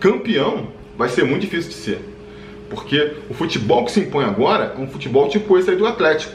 Campeão 0.00 0.68
vai 0.96 1.08
ser 1.08 1.24
muito 1.24 1.42
difícil 1.42 1.70
de 1.70 1.76
ser. 1.76 2.00
Porque 2.70 3.16
o 3.28 3.34
futebol 3.34 3.84
que 3.84 3.92
se 3.92 4.00
impõe 4.00 4.24
agora 4.24 4.74
é 4.76 4.80
um 4.80 4.88
futebol 4.88 5.28
tipo 5.28 5.58
esse 5.58 5.70
aí 5.70 5.76
do 5.76 5.86
Atlético. 5.86 6.34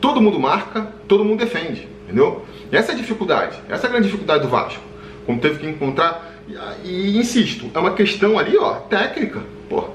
Todo 0.00 0.20
mundo 0.20 0.40
marca, 0.40 0.92
todo 1.06 1.24
mundo 1.24 1.38
defende, 1.38 1.86
entendeu? 2.04 2.44
Essa 2.72 2.92
é 2.92 2.94
a 2.94 2.98
dificuldade, 2.98 3.56
essa 3.68 3.86
é 3.86 3.88
a 3.88 3.90
grande 3.90 4.06
dificuldade 4.06 4.42
do 4.42 4.48
Vasco. 4.48 4.82
Como 5.26 5.38
teve 5.40 5.58
que 5.58 5.66
encontrar. 5.66 6.42
E, 6.82 6.88
e 6.88 7.18
insisto, 7.18 7.70
é 7.72 7.78
uma 7.78 7.92
questão 7.92 8.38
ali, 8.38 8.56
ó, 8.56 8.74
técnica. 8.74 9.42
Porra, 9.68 9.88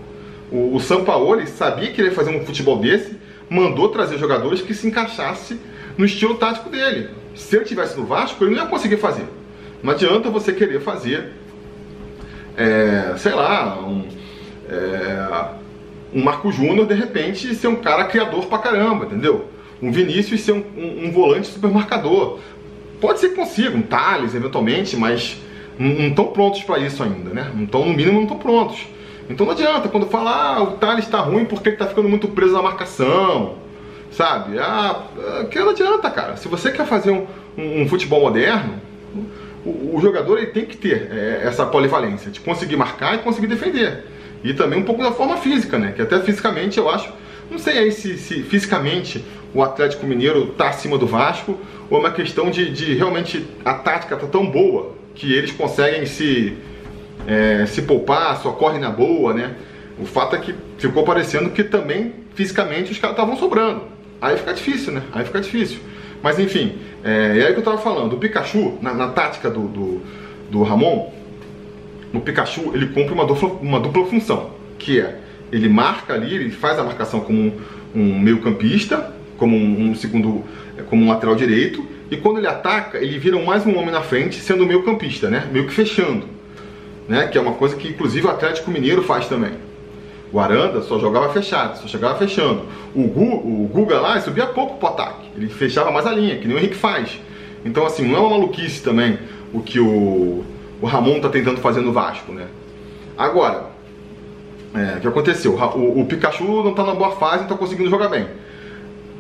o, 0.52 0.76
o 0.76 0.80
Sampaoli 0.80 1.48
sabia 1.48 1.92
que 1.92 2.02
ele 2.02 2.10
ia 2.10 2.16
fazer 2.16 2.36
um 2.36 2.46
futebol 2.46 2.78
desse, 2.78 3.18
mandou 3.50 3.90
trazer 3.90 4.18
jogadores 4.18 4.62
que 4.62 4.74
se 4.74 4.88
encaixasse 4.88 5.60
no 5.98 6.06
estilo 6.06 6.36
tático 6.36 6.70
dele. 6.70 7.10
Se 7.36 7.56
ele 7.56 7.66
tivesse 7.66 7.98
no 7.98 8.06
Vasco, 8.06 8.44
ele 8.44 8.56
não 8.56 8.64
ia 8.64 8.70
conseguir 8.70 8.98
fazer. 8.98 9.26
Não 9.84 9.92
adianta 9.92 10.30
você 10.30 10.52
querer 10.52 10.82
fazer, 10.82 11.34
é, 12.58 13.14
sei 13.18 13.34
lá, 13.34 13.78
um, 13.80 14.08
é, 14.70 15.46
um 16.14 16.24
Marco 16.24 16.52
Júnior 16.52 16.88
de 16.88 16.94
repente 16.94 17.54
ser 17.54 17.68
um 17.68 17.76
cara 17.76 18.06
criador 18.06 18.46
pra 18.46 18.58
caramba, 18.58 19.06
entendeu? 19.06 19.50
Um 19.82 19.92
Vinícius 19.92 20.42
ser 20.42 20.54
um, 20.54 20.64
um, 20.78 21.06
um 21.06 21.12
volante 21.12 21.48
super 21.48 21.70
marcador. 21.70 22.40
Pode 23.02 23.20
ser 23.20 23.30
que 23.30 23.36
consigam, 23.36 23.82
Thales, 23.82 24.34
eventualmente, 24.34 24.96
mas 24.96 25.38
não 25.78 26.08
estão 26.08 26.28
prontos 26.28 26.64
para 26.64 26.80
isso 26.80 27.04
ainda, 27.04 27.32
né? 27.32 27.52
Não 27.54 27.66
estão, 27.66 27.86
no 27.86 27.94
mínimo, 27.94 28.14
não 28.14 28.24
estão 28.24 28.40
prontos. 28.40 28.88
Então 29.30 29.46
não 29.46 29.54
adianta, 29.54 29.90
quando 29.90 30.06
falar 30.06 30.58
ah, 30.58 30.64
o 30.64 30.72
Thales 30.74 31.06
está 31.06 31.20
ruim 31.20 31.46
porque 31.46 31.70
ele 31.70 31.76
está 31.76 31.88
ficando 31.88 32.08
muito 32.08 32.28
preso 32.28 32.54
na 32.54 32.62
marcação, 32.62 33.56
sabe? 34.12 34.60
Ah, 34.60 35.04
que 35.50 35.60
não 35.60 35.70
adianta, 35.70 36.10
cara. 36.10 36.38
Se 36.38 36.48
você 36.48 36.72
quer 36.72 36.86
fazer 36.86 37.12
um, 37.12 37.26
um, 37.58 37.82
um 37.82 37.88
futebol 37.88 38.22
moderno, 38.22 38.80
o, 39.66 39.96
o, 39.96 40.00
jogador 40.00 40.38
ele 40.38 40.48
tem 40.48 40.66
que 40.66 40.78
ter 40.78 41.10
é, 41.12 41.42
essa 41.44 41.66
polivalência 41.66 42.30
de 42.30 42.40
conseguir 42.40 42.78
marcar 42.78 43.16
e 43.16 43.18
conseguir 43.20 43.48
defender. 43.48 44.06
E 44.44 44.54
também 44.54 44.80
um 44.80 44.84
pouco 44.84 45.02
da 45.02 45.12
forma 45.12 45.38
física, 45.38 45.80
né? 45.80 45.94
Que 45.96 46.04
até 46.04 46.20
fisicamente 46.20 46.78
eu 46.78 46.88
acho. 46.88 47.12
Não 47.50 47.58
sei 47.58 47.80
aí 47.80 47.92
se, 47.92 48.18
se 48.18 48.44
fisicamente 48.44 49.24
o 49.54 49.64
Atlético 49.64 50.06
Mineiro 50.06 50.50
está 50.52 50.70
acima 50.70 50.98
do 50.98 51.08
Vasco 51.08 51.58
ou 51.90 51.98
é 51.98 52.00
uma 52.00 52.12
questão 52.12 52.52
de, 52.52 52.72
de 52.72 52.94
realmente 52.94 53.46
a 53.64 53.74
tática 53.74 54.16
tá 54.16 54.28
tão 54.28 54.46
boa 54.46 54.94
que 55.16 55.34
eles 55.34 55.52
conseguem 55.52 56.06
se, 56.06 56.58
é, 57.28 57.66
se 57.66 57.82
poupar, 57.82 58.42
só 58.42 58.52
correm 58.52 58.80
na 58.80 58.90
boa, 58.90 59.34
né? 59.34 59.56
O 60.00 60.06
fato 60.06 60.36
é 60.36 60.40
que 60.40 60.54
ficou 60.78 61.04
parecendo 61.04 61.50
que 61.50 61.64
também 61.64 62.14
fisicamente 62.34 62.92
os 62.92 63.00
caras 63.00 63.16
estavam 63.16 63.38
sobrando. 63.38 63.84
Aí 64.22 64.38
fica 64.38 64.54
difícil, 64.54 64.94
né? 64.94 65.02
Aí 65.12 65.26
fica 65.26 65.40
difícil. 65.40 65.80
Mas 66.22 66.40
enfim, 66.40 66.74
é, 67.04 67.40
é 67.40 67.48
aí 67.48 67.54
que 67.54 67.60
eu 67.60 67.64
tava 67.64 67.78
falando. 67.78 68.14
O 68.14 68.18
Pikachu, 68.18 68.78
na, 68.82 68.94
na 68.94 69.08
tática 69.10 69.50
do, 69.50 69.68
do, 69.68 70.02
do, 70.50 70.64
Ramon, 70.64 71.14
o 72.14 72.20
Pikachu 72.20 72.72
ele 72.74 72.88
cumpre 72.88 73.14
uma 73.14 73.26
dupla, 73.26 73.50
uma 73.62 73.80
dupla 73.80 74.06
função, 74.06 74.52
que 74.78 75.00
é 75.00 75.20
ele 75.52 75.70
marca 75.70 76.14
ali, 76.14 76.34
ele 76.34 76.50
faz 76.50 76.78
a 76.80 76.84
marcação 76.84 77.22
como 77.22 77.40
um, 77.40 77.54
um 77.94 78.20
meio 78.20 78.42
campista, 78.42 79.14
como 79.38 79.56
um, 79.56 79.92
um 79.92 79.96
segundo, 79.96 80.44
como 80.90 81.06
um 81.06 81.10
lateral 81.10 81.36
direito, 81.36 81.86
e 82.10 82.18
quando 82.18 82.38
ele 82.40 82.48
ataca, 82.48 82.98
ele 82.98 83.18
vira 83.18 83.40
mais 83.40 83.66
um 83.66 83.78
homem 83.78 83.92
na 83.92 84.02
frente, 84.02 84.40
sendo 84.40 84.66
meio 84.66 84.84
campista, 84.84 85.30
né? 85.30 85.48
Meio 85.52 85.68
que 85.68 85.74
fechando, 85.74 86.26
né? 87.08 87.28
Que 87.28 87.38
é 87.38 87.42
uma 87.42 87.54
coisa 87.54 87.76
que 87.76 87.88
inclusive 87.88 88.26
o 88.28 88.30
Atlético 88.30 88.72
Mineiro 88.72 89.04
faz 89.04 89.28
também. 89.28 89.54
O 90.32 90.40
Aranda 90.40 90.82
só 90.82 91.00
jogava 91.00 91.30
fechado, 91.30 91.78
só 91.78 91.88
chegava 91.88 92.18
fechando. 92.18 92.64
O, 92.94 93.08
Gu, 93.08 93.24
o 93.24 93.70
Guga 93.72 94.00
lá 94.00 94.20
subia 94.20 94.48
pouco 94.48 94.78
pro 94.78 94.90
ataque, 94.90 95.30
ele 95.36 95.48
fechava 95.48 95.92
mais 95.92 96.06
a 96.06 96.12
linha, 96.12 96.38
que 96.38 96.48
nem 96.48 96.58
o 96.58 96.60
Henrique 96.60 96.76
faz. 96.76 97.20
Então 97.64 97.86
assim, 97.86 98.08
não 98.08 98.18
é 98.18 98.20
uma 98.20 98.32
maluquice 98.32 98.84
também 98.84 99.18
o 99.54 99.62
que 99.62 99.80
o, 99.80 100.44
o 100.82 100.86
Ramon 100.86 101.20
tá 101.20 101.30
tentando 101.30 101.62
fazer 101.62 101.82
no 101.82 101.94
Vasco, 101.94 102.32
né? 102.34 102.48
Agora, 103.18 103.68
é, 104.74 104.98
o 104.98 105.02
que 105.02 105.08
aconteceu? 105.08 105.54
O, 105.54 106.02
o 106.02 106.06
Pikachu 106.06 106.64
não 106.64 106.74
tá 106.74 106.84
na 106.84 106.94
boa 106.94 107.12
fase, 107.12 107.44
não 107.44 107.48
tá 107.48 107.56
conseguindo 107.56 107.90
jogar 107.90 108.10
bem. 108.10 108.28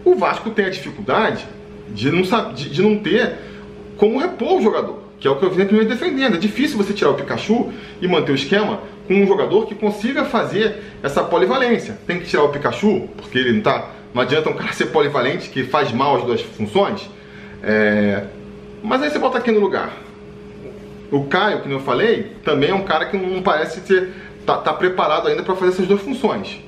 O 0.03 0.15
Vasco 0.15 0.49
tem 0.49 0.65
a 0.65 0.69
dificuldade 0.69 1.47
de 1.89 2.11
não, 2.11 2.21
de, 2.53 2.69
de 2.69 2.81
não 2.81 2.97
ter 2.97 3.35
como 3.95 4.19
repor 4.19 4.57
o 4.57 4.61
jogador, 4.61 4.99
que 5.19 5.27
é 5.27 5.31
o 5.31 5.36
que 5.36 5.43
eu 5.43 5.50
vim 5.50 5.65
primeiro 5.65 5.89
defendendo. 5.89 6.36
É 6.36 6.39
difícil 6.39 6.77
você 6.77 6.93
tirar 6.93 7.12
o 7.12 7.13
Pikachu 7.15 7.72
e 8.01 8.07
manter 8.07 8.31
o 8.31 8.36
esquema 8.36 8.79
com 9.07 9.13
um 9.13 9.27
jogador 9.27 9.65
que 9.65 9.75
consiga 9.75 10.25
fazer 10.25 10.81
essa 11.01 11.24
polivalência. 11.24 11.98
Tem 12.05 12.19
que 12.19 12.25
tirar 12.25 12.43
o 12.43 12.50
Pikachu, 12.50 13.07
porque 13.17 13.38
ele 13.38 13.53
não 13.53 13.62
tá. 13.62 13.89
Não 14.13 14.22
adianta 14.22 14.50
um 14.50 14.53
cara 14.53 14.74
ser 14.74 14.88
polivalente 14.88 15.50
que 15.50 15.63
faz 15.63 15.91
mal 15.91 16.17
as 16.17 16.24
duas 16.24 16.41
funções. 16.41 17.10
É, 17.62 18.24
mas 18.84 19.01
aí 19.01 19.10
você 19.10 19.19
bota 19.19 19.38
aqui 19.38 19.51
no 19.51 19.60
lugar. 19.60 19.91
O 21.12 21.25
Caio, 21.25 21.62
que 21.62 21.72
eu 21.72 21.79
falei, 21.79 22.31
também 22.43 22.69
é 22.69 22.74
um 22.74 22.84
cara 22.84 23.05
que 23.05 23.17
não 23.17 23.41
parece 23.41 23.81
ter 23.81 24.10
tá, 24.45 24.57
tá 24.57 24.74
preparado 24.74 25.27
ainda 25.27 25.43
para 25.43 25.55
fazer 25.55 25.72
essas 25.72 25.88
duas 25.88 26.01
funções. 26.01 26.60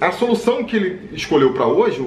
A 0.00 0.10
solução 0.12 0.64
que 0.64 0.76
ele 0.76 1.10
escolheu 1.12 1.52
para 1.52 1.66
hoje, 1.66 2.00
o, 2.00 2.04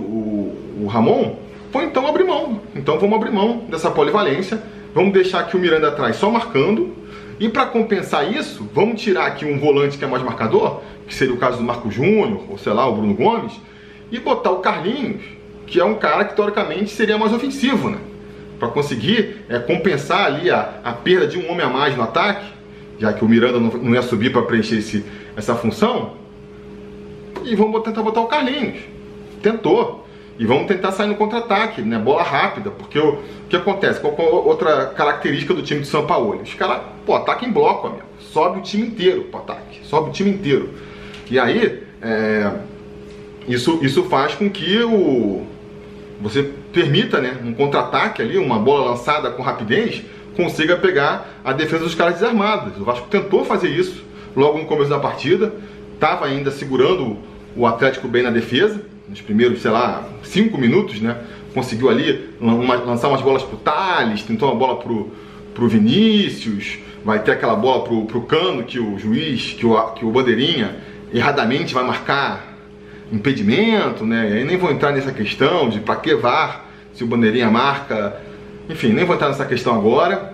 o 0.81 0.87
Ramon, 0.87 1.37
foi 1.75 1.83
então 1.83 2.07
abrir 2.07 2.23
mão. 2.23 2.61
Então 2.73 2.97
vamos 2.97 3.17
abrir 3.17 3.33
mão 3.33 3.65
dessa 3.67 3.91
polivalência, 3.91 4.63
vamos 4.93 5.11
deixar 5.11 5.41
aqui 5.41 5.57
o 5.57 5.59
Miranda 5.59 5.89
atrás 5.89 6.15
só 6.15 6.31
marcando, 6.31 6.95
e 7.37 7.49
para 7.49 7.65
compensar 7.65 8.31
isso, 8.33 8.65
vamos 8.73 9.01
tirar 9.01 9.25
aqui 9.25 9.43
um 9.43 9.59
volante 9.59 9.97
que 9.97 10.05
é 10.05 10.07
mais 10.07 10.23
marcador, 10.23 10.79
que 11.05 11.13
seria 11.13 11.33
o 11.33 11.37
caso 11.37 11.57
do 11.57 11.63
Marco 11.65 11.91
Júnior, 11.91 12.43
ou 12.49 12.57
sei 12.57 12.71
lá, 12.71 12.87
o 12.87 12.95
Bruno 12.95 13.13
Gomes, 13.13 13.59
e 14.09 14.17
botar 14.21 14.51
o 14.51 14.59
Carlinhos, 14.59 15.21
que 15.67 15.77
é 15.77 15.83
um 15.83 15.95
cara 15.95 16.23
que 16.23 16.33
teoricamente 16.33 16.91
seria 16.91 17.17
mais 17.17 17.33
ofensivo, 17.33 17.89
né? 17.89 17.97
Para 18.57 18.69
conseguir 18.69 19.43
é, 19.49 19.59
compensar 19.59 20.27
ali 20.27 20.49
a, 20.49 20.79
a 20.81 20.93
perda 20.93 21.27
de 21.27 21.37
um 21.37 21.51
homem 21.51 21.65
a 21.65 21.69
mais 21.69 21.93
no 21.93 22.03
ataque, 22.03 22.45
já 22.97 23.11
que 23.11 23.25
o 23.25 23.27
Miranda 23.27 23.59
não, 23.59 23.67
não 23.67 23.93
ia 23.93 24.01
subir 24.01 24.31
para 24.31 24.43
preencher 24.43 24.77
esse, 24.77 25.03
essa 25.35 25.55
função. 25.55 26.13
E 27.43 27.53
vamos 27.53 27.83
tentar 27.83 28.01
botar 28.01 28.21
o 28.21 28.27
Carlinhos. 28.27 28.79
Tentou. 29.41 30.04
E 30.37 30.45
vamos 30.45 30.67
tentar 30.67 30.91
sair 30.91 31.07
no 31.07 31.15
contra-ataque, 31.15 31.81
né? 31.81 31.97
Bola 31.97 32.23
rápida, 32.23 32.69
porque 32.69 32.99
o, 32.99 33.13
o 33.13 33.47
que 33.47 33.55
acontece? 33.55 33.99
Qual, 34.01 34.13
qual 34.13 34.45
outra 34.45 34.87
característica 34.87 35.53
do 35.53 35.61
time 35.61 35.81
de 35.81 35.87
São 35.87 36.05
Paulo? 36.05 36.41
Os 36.41 36.53
caras, 36.53 36.81
pô, 37.05 37.15
ataque 37.15 37.45
em 37.45 37.51
bloco, 37.51 37.87
amigo. 37.87 38.03
Sobe 38.19 38.59
o 38.59 38.61
time 38.61 38.87
inteiro 38.87 39.23
pro 39.23 39.39
ataque. 39.39 39.79
Sobe 39.83 40.09
o 40.09 40.11
time 40.11 40.31
inteiro. 40.31 40.71
E 41.31 41.39
aí, 41.39 41.83
é, 42.01 42.51
isso, 43.47 43.79
isso 43.81 44.03
faz 44.03 44.35
com 44.35 44.49
que 44.49 44.83
o, 44.83 45.45
você 46.21 46.43
permita, 46.73 47.21
né? 47.21 47.37
Um 47.43 47.53
contra-ataque 47.53 48.21
ali, 48.21 48.37
uma 48.37 48.59
bola 48.59 48.91
lançada 48.91 49.31
com 49.31 49.41
rapidez, 49.41 50.03
consiga 50.35 50.75
pegar 50.75 51.29
a 51.43 51.53
defesa 51.53 51.83
dos 51.83 51.95
caras 51.95 52.15
desarmados. 52.15 52.77
O 52.77 52.83
Vasco 52.83 53.07
tentou 53.07 53.45
fazer 53.45 53.69
isso 53.69 54.03
logo 54.35 54.57
no 54.57 54.65
começo 54.65 54.89
da 54.89 54.99
partida, 54.99 55.53
estava 55.93 56.25
ainda 56.25 56.51
segurando 56.51 57.17
o 57.55 57.65
Atlético 57.65 58.07
bem 58.07 58.21
na 58.21 58.31
defesa, 58.31 58.81
nos 59.07 59.21
primeiros, 59.21 59.61
sei 59.61 59.71
lá, 59.71 60.07
cinco 60.23 60.57
minutos, 60.57 60.99
né? 60.99 61.17
Conseguiu 61.53 61.89
ali 61.89 62.29
lançar 62.39 63.07
umas 63.07 63.21
bolas 63.21 63.43
pro 63.43 63.57
Thales, 63.57 64.23
tentou 64.23 64.49
uma 64.49 64.57
bola 64.57 64.77
pro, 64.77 65.11
pro 65.53 65.67
Vinícius, 65.67 66.79
vai 67.03 67.19
ter 67.19 67.31
aquela 67.31 67.55
bola 67.55 67.83
pro, 67.83 68.05
pro 68.05 68.21
Cano 68.23 68.63
que 68.63 68.79
o 68.79 68.97
juiz, 68.97 69.53
que 69.53 69.65
o, 69.65 69.81
que 69.91 70.05
o 70.05 70.11
Bandeirinha 70.11 70.75
erradamente 71.13 71.73
vai 71.73 71.83
marcar 71.85 72.55
impedimento, 73.11 74.05
né? 74.05 74.29
E 74.29 74.33
aí 74.33 74.43
nem 74.43 74.57
vou 74.57 74.71
entrar 74.71 74.91
nessa 74.91 75.11
questão 75.11 75.69
de 75.69 75.79
para 75.79 75.95
que 75.95 76.15
VAR 76.15 76.65
se 76.93 77.03
o 77.03 77.07
Bandeirinha 77.07 77.49
marca. 77.49 78.19
Enfim, 78.69 78.89
nem 78.89 79.05
vou 79.05 79.15
entrar 79.15 79.29
nessa 79.29 79.45
questão 79.45 79.75
agora. 79.75 80.33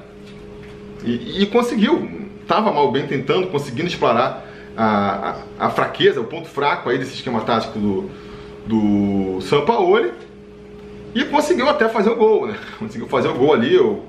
E, 1.04 1.42
e 1.42 1.46
conseguiu, 1.48 2.10
estava 2.42 2.72
mal 2.72 2.92
bem 2.92 3.06
tentando, 3.06 3.48
conseguindo 3.48 3.88
explorar 3.88 4.46
a, 4.78 5.36
a, 5.60 5.66
a, 5.66 5.70
fraqueza, 5.70 6.22
o 6.22 6.24
ponto 6.24 6.48
fraco 6.48 6.90
aí 6.90 6.98
desse 6.98 7.16
esquema 7.16 7.42
tático 7.42 7.78
do, 7.78 8.10
do 8.66 9.40
Sampaoli 9.42 10.12
e 11.14 11.26
conseguiu 11.26 11.70
até 11.70 11.90
fazer 11.90 12.10
o 12.10 12.16
gol, 12.16 12.48
né? 12.48 12.56
Conseguiu 12.80 13.08
fazer 13.08 13.28
o 13.28 13.34
gol 13.34 13.54
ali, 13.54 13.78
o, 13.78 14.02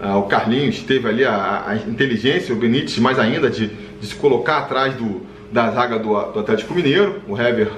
a, 0.00 0.16
o 0.16 0.22
Carlinhos 0.24 0.80
teve 0.80 1.08
ali 1.08 1.24
a, 1.24 1.64
a, 1.66 1.76
inteligência, 1.76 2.54
o 2.54 2.58
Benítez 2.58 2.98
mais 2.98 3.18
ainda, 3.18 3.50
de, 3.50 3.68
de 3.68 4.06
se 4.06 4.14
colocar 4.14 4.58
atrás 4.58 4.94
do, 4.94 5.22
da 5.50 5.70
zaga 5.70 5.98
do, 5.98 6.08
do 6.32 6.40
Atlético 6.40 6.74
Mineiro. 6.74 7.20
O 7.28 7.38
Hever 7.38 7.70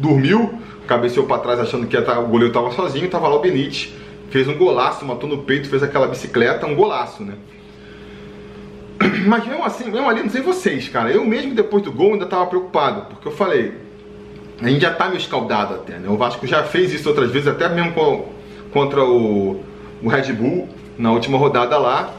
dormiu, 0.00 0.58
cabeceou 0.86 1.26
para 1.26 1.38
trás 1.38 1.60
achando 1.60 1.86
que 1.86 1.96
o 1.96 2.26
goleiro 2.26 2.48
estava 2.48 2.70
sozinho, 2.70 3.06
estava 3.06 3.26
lá 3.28 3.34
o 3.34 3.40
Benítez, 3.40 3.92
fez 4.30 4.46
um 4.46 4.56
golaço, 4.56 5.04
matou 5.04 5.28
no 5.28 5.38
peito, 5.38 5.68
fez 5.68 5.82
aquela 5.82 6.06
bicicleta, 6.06 6.66
um 6.66 6.76
golaço, 6.76 7.24
né? 7.24 7.34
Mas 9.26 9.44
mesmo 9.44 9.64
assim, 9.64 9.90
mesmo 9.90 10.08
ali, 10.08 10.22
não 10.22 10.30
sei 10.30 10.40
vocês, 10.40 10.88
cara, 10.88 11.10
eu 11.10 11.24
mesmo 11.24 11.54
depois 11.54 11.82
do 11.82 11.92
gol 11.92 12.12
ainda 12.12 12.24
estava 12.24 12.46
preocupado, 12.46 13.06
porque 13.06 13.26
eu 13.26 13.32
falei, 13.32 13.74
a 14.62 14.70
gente 14.70 14.82
já 14.82 14.92
tá 14.92 15.06
meio 15.06 15.18
escaldado 15.18 15.74
até, 15.74 15.98
né? 15.98 16.08
O 16.08 16.16
Vasco 16.16 16.46
já 16.46 16.62
fez 16.62 16.92
isso 16.92 17.08
outras 17.08 17.30
vezes, 17.30 17.48
até 17.48 17.68
mesmo 17.68 17.92
com, 17.92 18.28
contra 18.72 19.04
o, 19.04 19.60
o 20.02 20.08
Red 20.08 20.32
Bull, 20.32 20.68
na 20.98 21.10
última 21.10 21.36
rodada 21.36 21.76
lá, 21.78 22.14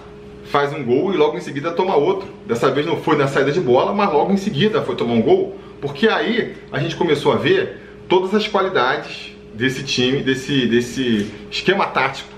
faz 0.45 0.73
um 0.73 0.83
gol 0.83 1.13
e 1.13 1.17
logo 1.17 1.37
em 1.37 1.41
seguida 1.41 1.71
toma 1.71 1.95
outro. 1.95 2.27
Dessa 2.45 2.69
vez 2.69 2.85
não 2.85 2.97
foi 2.97 3.17
na 3.17 3.27
saída 3.27 3.51
de 3.51 3.61
bola, 3.61 3.93
mas 3.93 4.11
logo 4.11 4.33
em 4.33 4.37
seguida 4.37 4.81
foi 4.81 4.95
tomar 4.95 5.13
um 5.13 5.21
gol, 5.21 5.57
porque 5.79 6.07
aí 6.07 6.55
a 6.71 6.79
gente 6.79 6.95
começou 6.95 7.31
a 7.31 7.35
ver 7.35 7.79
todas 8.09 8.33
as 8.35 8.47
qualidades 8.47 9.35
desse 9.53 9.83
time, 9.83 10.21
desse, 10.21 10.67
desse 10.67 11.31
esquema 11.49 11.85
tático 11.87 12.29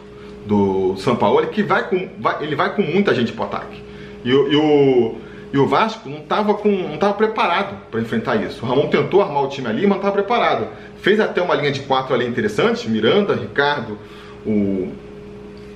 do 0.46 0.96
São 0.98 1.16
Paulo, 1.16 1.46
que 1.48 1.64
vai 1.64 1.90
com, 1.90 2.10
vai, 2.20 2.44
ele 2.44 2.56
vai 2.56 2.76
com 2.76 2.82
muita 2.82 3.16
gente 3.16 3.32
pro 3.32 3.46
ataque. 3.46 3.82
E, 4.24 4.30
e 4.30 4.56
o, 4.56 5.16
e 5.56 5.58
o 5.58 5.66
Vasco 5.66 6.10
não 6.10 6.18
estava 6.18 6.52
não 6.52 7.14
preparado 7.14 7.78
para 7.90 8.02
enfrentar 8.02 8.36
isso. 8.36 8.66
O 8.66 8.68
Ramon 8.68 8.90
tentou 8.90 9.22
armar 9.22 9.42
o 9.42 9.48
time 9.48 9.70
ali, 9.70 9.84
mas 9.84 9.92
não 9.92 9.96
estava 9.96 10.12
preparado. 10.12 10.68
Fez 11.02 11.18
até 11.18 11.42
uma 11.42 11.56
linha 11.56 11.72
de 11.72 11.80
quatro 11.80 12.14
ali 12.14 12.28
interessante, 12.28 12.90
Miranda, 12.90 13.34
Ricardo, 13.34 13.98
o, 14.46 14.92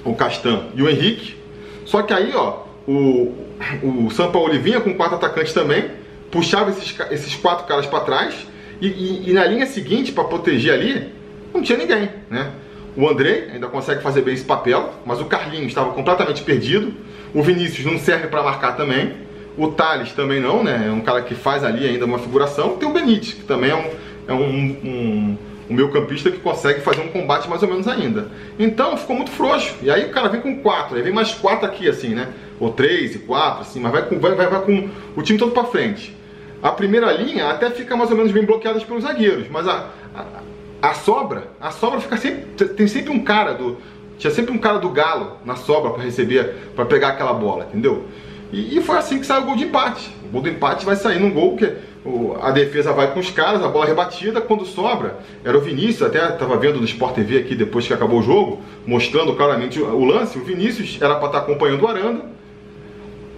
o 0.04 0.14
Castan 0.16 0.64
e 0.76 0.84
o 0.84 0.90
Henrique. 0.90 1.38
Só 1.86 2.02
que 2.02 2.12
aí, 2.12 2.34
ó, 2.36 2.64
o, 2.86 3.34
o 3.82 4.12
São 4.12 4.34
Paulo 4.34 4.52
vinha 4.60 4.82
com 4.82 4.94
quatro 4.96 5.16
atacantes 5.16 5.54
também, 5.54 5.86
puxava 6.30 6.72
esses, 6.72 6.94
esses 7.10 7.36
quatro 7.36 7.66
caras 7.66 7.86
para 7.86 8.02
trás 8.02 8.36
e, 8.82 8.88
e, 8.88 9.30
e, 9.30 9.34
na 9.34 9.46
linha 9.46 9.66
seguinte, 9.66 10.12
para 10.12 10.26
proteger 10.26 10.74
ali, 10.74 11.08
não 11.54 11.62
tinha 11.62 11.78
ninguém, 11.78 12.10
né? 12.30 12.52
O 12.98 13.08
André 13.08 13.48
ainda 13.54 13.68
consegue 13.68 14.04
fazer 14.04 14.24
bem 14.24 14.34
esse 14.34 14.44
papel, 14.44 14.94
mas 15.06 15.22
o 15.22 15.26
Carlinhos 15.26 15.68
estava 15.68 15.94
completamente 15.94 16.44
perdido. 16.44 16.94
O 17.34 17.42
Vinícius 17.42 17.86
não 17.86 17.98
serve 17.98 18.28
para 18.28 18.44
marcar 18.44 18.76
também. 18.76 19.29
O 19.60 19.68
Thales 19.74 20.14
também 20.14 20.40
não, 20.40 20.64
né? 20.64 20.86
É 20.88 20.92
um 20.92 21.02
cara 21.02 21.22
que 21.22 21.36
faz 21.36 21.66
ali 21.66 21.86
ainda 21.86 22.06
uma 22.06 22.18
figuração. 22.18 22.78
Tem 22.78 22.88
o 22.88 22.94
Benítez, 22.94 23.34
que 23.34 23.44
também 23.44 23.70
é 23.70 23.76
um, 23.76 23.90
é 24.26 24.34
um, 24.34 24.40
um, 24.40 25.38
o 25.70 25.74
meu 25.74 25.90
campista 25.92 26.32
que 26.32 26.40
consegue 26.40 26.80
fazer 26.80 27.02
um 27.02 27.10
combate 27.10 27.50
mais 27.50 27.62
ou 27.62 27.68
menos 27.68 27.86
ainda. 27.86 28.32
Então 28.58 28.96
ficou 28.96 29.18
muito 29.18 29.32
frouxo. 29.32 29.76
E 29.82 29.92
aí 29.92 30.06
o 30.06 30.12
cara 30.12 30.30
vem 30.30 30.40
com 30.40 30.62
quatro, 30.62 30.96
aí 30.96 31.02
vem 31.02 31.12
mais 31.12 31.34
quatro 31.34 31.66
aqui 31.66 31.90
assim, 31.90 32.16
né? 32.16 32.30
Ou 32.58 32.72
três 32.72 33.16
e 33.16 33.20
quatro, 33.20 33.64
assim, 33.64 33.82
mas 33.82 33.92
vai 33.92 34.04
com, 34.04 34.18
vai, 34.18 34.34
vai, 34.34 34.48
vai 34.48 34.62
com 34.62 34.90
o 35.18 35.22
time 35.22 35.38
todo 35.38 35.52
para 35.52 35.66
frente. 35.66 36.16
A 36.64 36.72
primeira 36.72 37.12
linha 37.12 37.50
até 37.50 37.70
fica 37.70 37.98
mais 37.98 38.10
ou 38.12 38.16
menos 38.16 38.32
bem 38.32 38.46
bloqueada 38.46 38.80
pelos 38.80 39.04
zagueiros, 39.04 39.48
mas 39.50 39.68
a, 39.68 39.90
a, 40.16 40.90
a 40.90 40.94
sobra, 40.94 41.50
a 41.60 41.72
sobra 41.72 42.00
fica 42.00 42.16
sempre. 42.16 42.66
Tem 42.66 42.88
sempre 42.88 43.12
um 43.12 43.20
cara 43.26 43.54
do. 43.54 43.78
Tinha 44.18 44.32
sempre 44.32 44.54
um 44.54 44.58
cara 44.58 44.80
do 44.80 44.90
galo 44.90 45.38
na 45.44 45.58
sobra 45.58 45.92
para 45.92 46.04
receber, 46.04 46.72
para 46.76 46.86
pegar 46.86 47.10
aquela 47.10 47.34
bola, 47.34 47.66
entendeu? 47.66 48.06
E, 48.52 48.78
e, 48.78 48.82
foi 48.82 48.98
assim 48.98 49.20
que 49.20 49.26
saiu 49.26 49.44
o 49.44 49.46
gol 49.46 49.56
de 49.56 49.66
empate. 49.66 50.10
O 50.26 50.30
gol 50.30 50.42
do 50.42 50.50
empate 50.50 50.86
vai 50.86 50.96
sair 50.96 51.20
num 51.20 51.32
gol 51.32 51.56
que 51.56 51.72
o, 52.04 52.36
a 52.42 52.52
defesa 52.52 52.94
vai 52.94 53.14
com 53.14 53.20
os 53.20 53.30
caras, 53.30 53.64
a 53.64 53.68
bola 53.68 53.86
rebatida, 53.86 54.42
quando 54.42 54.66
sobra, 54.66 55.20
era 55.44 55.58
o 55.58 55.62
Vinícius, 55.62 56.04
até 56.04 56.34
estava 56.34 56.58
vendo 56.58 56.80
no 56.80 56.86
Sport 56.86 57.16
TV 57.16 57.38
aqui 57.38 57.56
depois 57.56 57.86
que 57.86 57.94
acabou 57.94 58.20
o 58.20 58.24
jogo, 58.24 58.62
mostrando 58.86 59.36
claramente 59.36 59.80
o, 59.80 59.86
o 59.86 60.06
lance, 60.06 60.38
o 60.38 60.44
Vinícius 60.44 60.98
era 61.02 61.16
para 61.16 61.28
estar 61.28 61.40
tá 61.40 61.46
acompanhando 61.46 61.84
o 61.84 61.88
Aranda, 61.88 62.24